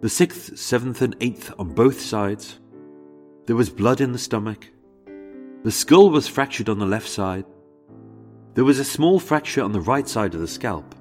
The 0.00 0.08
sixth, 0.08 0.56
seventh, 0.56 1.02
and 1.02 1.16
eighth 1.20 1.52
on 1.58 1.74
both 1.74 2.00
sides. 2.00 2.60
There 3.46 3.56
was 3.56 3.68
blood 3.68 4.00
in 4.00 4.12
the 4.12 4.18
stomach. 4.18 4.68
The 5.62 5.70
skull 5.70 6.08
was 6.10 6.26
fractured 6.26 6.70
on 6.70 6.78
the 6.78 6.86
left 6.86 7.08
side. 7.08 7.44
There 8.54 8.64
was 8.64 8.78
a 8.78 8.84
small 8.84 9.20
fracture 9.20 9.62
on 9.62 9.72
the 9.72 9.80
right 9.82 10.08
side 10.08 10.34
of 10.34 10.40
the 10.40 10.48
scalp. 10.48 10.94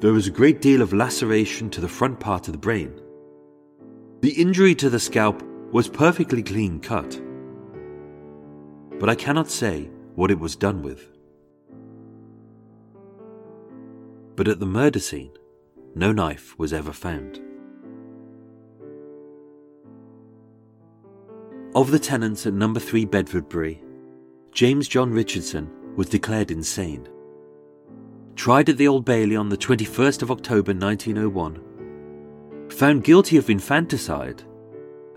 There 0.00 0.12
was 0.12 0.26
a 0.26 0.30
great 0.30 0.60
deal 0.60 0.82
of 0.82 0.92
laceration 0.92 1.70
to 1.70 1.80
the 1.80 1.88
front 1.88 2.20
part 2.20 2.46
of 2.46 2.52
the 2.52 2.58
brain. 2.58 3.00
The 4.20 4.32
injury 4.32 4.74
to 4.76 4.90
the 4.90 5.00
scalp 5.00 5.42
was 5.72 5.88
perfectly 5.88 6.42
clean 6.42 6.78
cut, 6.78 7.20
but 8.98 9.08
I 9.08 9.14
cannot 9.14 9.48
say 9.48 9.88
what 10.14 10.30
it 10.30 10.38
was 10.38 10.54
done 10.54 10.82
with. 10.82 11.10
But 14.36 14.48
at 14.48 14.60
the 14.60 14.66
murder 14.66 15.00
scene, 15.00 15.32
no 15.94 16.12
knife 16.12 16.58
was 16.58 16.74
ever 16.74 16.92
found. 16.92 17.40
Of 21.74 21.90
the 21.90 21.98
tenants 21.98 22.46
at 22.46 22.54
number 22.54 22.80
3 22.80 23.04
Bedfordbury, 23.04 23.82
James 24.52 24.88
John 24.88 25.10
Richardson 25.10 25.70
was 25.96 26.08
declared 26.08 26.50
insane. 26.50 27.06
Tried 28.36 28.70
at 28.70 28.78
the 28.78 28.88
Old 28.88 29.04
Bailey 29.04 29.36
on 29.36 29.50
the 29.50 29.56
21st 29.56 30.22
of 30.22 30.30
October 30.30 30.72
1901, 30.72 32.70
found 32.70 33.04
guilty 33.04 33.36
of 33.36 33.50
infanticide, 33.50 34.42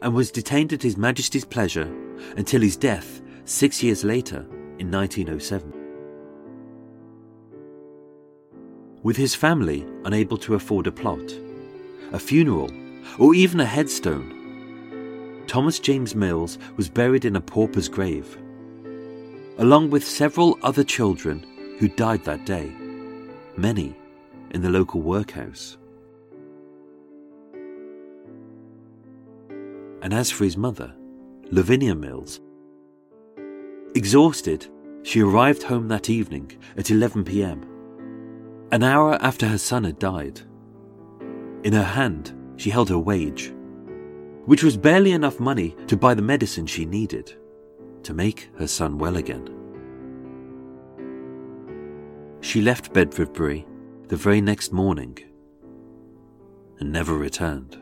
and 0.02 0.14
was 0.14 0.30
detained 0.30 0.74
at 0.74 0.84
His 0.84 0.98
Majesty's 0.98 1.46
pleasure 1.46 1.90
until 2.36 2.60
his 2.62 2.76
death 2.76 3.22
six 3.46 3.82
years 3.82 4.04
later 4.04 4.46
in 4.78 4.92
1907. 4.92 5.74
With 9.04 9.16
his 9.16 9.34
family 9.34 9.86
unable 10.04 10.38
to 10.40 10.56
afford 10.56 10.88
a 10.88 10.92
plot, 10.92 11.34
a 12.12 12.20
funeral, 12.20 12.70
or 13.18 13.34
even 13.34 13.62
a 13.62 13.66
headstone, 13.66 14.41
Thomas 15.48 15.80
James 15.80 16.16
Mills 16.16 16.58
was 16.78 16.90
buried 16.90 17.26
in 17.26 17.36
a 17.36 17.42
pauper's 17.42 17.90
grave 17.90 18.38
along 19.62 19.92
with 19.92 20.04
several 20.04 20.58
other 20.64 20.84
children 20.84 21.46
who 21.78 21.88
died 21.88 22.24
that 22.26 22.46
day, 22.48 22.72
many 23.56 23.96
in 24.50 24.62
the 24.62 24.70
local 24.70 25.02
workhouse. 25.02 25.78
And 30.02 30.16
as 30.16 30.32
for 30.32 30.46
his 30.46 30.58
mother, 30.58 30.96
Lavinia 31.52 31.94
Mills, 31.94 32.40
exhausted, 33.94 34.68
she 35.04 35.22
arrived 35.22 35.62
home 35.62 35.88
that 35.90 36.10
evening 36.10 36.52
at 36.76 36.90
11 36.90 37.24
pm, 37.24 37.62
an 38.72 38.82
hour 38.82 39.20
after 39.22 39.48
her 39.48 39.60
son 39.60 39.84
had 39.84 40.00
died. 40.00 40.42
In 41.64 41.74
her 41.74 41.84
hand, 41.84 42.34
she 42.56 42.72
held 42.72 42.90
her 42.90 42.98
wage, 42.98 43.54
which 44.46 44.64
was 44.64 44.78
barely 44.78 45.12
enough 45.12 45.40
money 45.40 45.76
to 45.88 45.96
buy 45.96 46.14
the 46.14 46.22
medicine 46.22 46.66
she 46.66 46.86
needed 46.86 47.34
to 48.04 48.14
make 48.14 48.50
her 48.58 48.68
son 48.68 48.98
well 48.98 49.18
again. 49.18 49.50
She 52.42 52.62
left 52.62 52.94
Bedfordbury 52.94 53.66
the 54.08 54.16
very 54.16 54.42
next 54.42 54.74
morning 54.74 55.18
and 56.80 56.92
never 56.92 57.16
returned. 57.16 57.78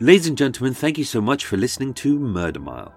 Ladies 0.00 0.26
and 0.26 0.36
gentlemen, 0.36 0.74
thank 0.74 0.98
you 0.98 1.04
so 1.04 1.20
much 1.20 1.46
for 1.46 1.56
listening 1.56 1.94
to 1.94 2.18
Murder 2.18 2.60
Mile. 2.60 2.92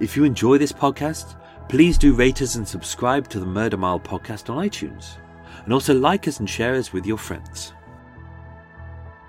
If 0.00 0.16
you 0.16 0.24
enjoy 0.24 0.56
this 0.56 0.72
podcast, 0.72 1.36
please 1.68 1.98
do 1.98 2.14
rate 2.14 2.42
us 2.42 2.54
and 2.54 2.66
subscribe 2.66 3.28
to 3.28 3.40
the 3.40 3.46
Murder 3.46 3.76
Mile 3.76 4.00
podcast 4.00 4.50
on 4.50 4.64
iTunes. 4.68 5.16
And 5.64 5.72
also 5.72 5.94
like 5.94 6.28
us 6.28 6.40
and 6.40 6.48
share 6.48 6.74
us 6.74 6.92
with 6.92 7.06
your 7.06 7.18
friends. 7.18 7.72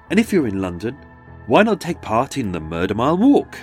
And 0.09 0.19
if 0.19 0.33
you're 0.33 0.47
in 0.47 0.61
London, 0.61 0.97
why 1.47 1.63
not 1.63 1.79
take 1.79 2.01
part 2.01 2.37
in 2.37 2.51
the 2.51 2.59
Murder 2.59 2.93
Mile 2.93 3.17
Walk? 3.17 3.57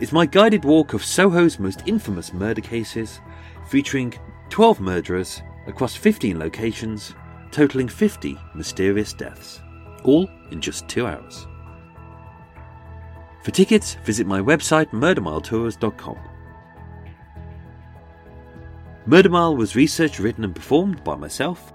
It's 0.00 0.12
my 0.12 0.26
guided 0.26 0.64
walk 0.64 0.92
of 0.92 1.04
Soho's 1.04 1.58
most 1.58 1.82
infamous 1.86 2.32
murder 2.32 2.60
cases, 2.60 3.20
featuring 3.68 4.12
12 4.50 4.80
murderers 4.80 5.42
across 5.66 5.94
15 5.94 6.38
locations, 6.38 7.14
totaling 7.50 7.88
50 7.88 8.36
mysterious 8.54 9.12
deaths, 9.12 9.60
all 10.02 10.28
in 10.50 10.60
just 10.60 10.88
two 10.88 11.06
hours. 11.06 11.46
For 13.44 13.50
tickets, 13.50 13.94
visit 14.04 14.26
my 14.26 14.40
website 14.40 14.90
murdermiletours.com. 14.90 16.33
Murder 19.06 19.28
Mile 19.28 19.54
was 19.54 19.76
researched, 19.76 20.18
written, 20.18 20.44
and 20.44 20.54
performed 20.54 21.04
by 21.04 21.14
myself, 21.14 21.72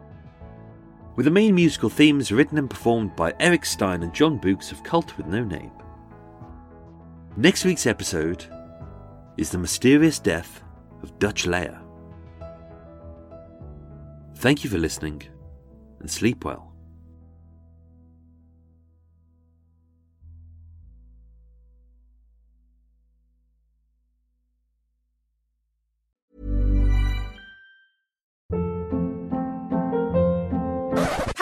with 1.15 1.25
the 1.25 1.31
main 1.31 1.53
musical 1.53 1.89
themes 1.89 2.31
written 2.31 2.57
and 2.57 2.69
performed 2.69 3.15
by 3.15 3.33
Eric 3.39 3.65
Stein 3.65 4.03
and 4.03 4.13
John 4.13 4.37
Books 4.37 4.71
of 4.71 4.83
Cult 4.83 5.15
with 5.17 5.27
No 5.27 5.43
Name. 5.43 5.71
Next 7.37 7.65
week's 7.65 7.85
episode 7.85 8.45
is 9.37 9.51
the 9.51 9.57
mysterious 9.57 10.17
death 10.17 10.63
of 11.03 11.17
Dutch 11.19 11.45
Leia. 11.45 11.79
Thank 14.35 14.63
you 14.63 14.69
for 14.69 14.77
listening 14.77 15.21
and 15.99 16.09
sleep 16.09 16.43
well. 16.45 16.68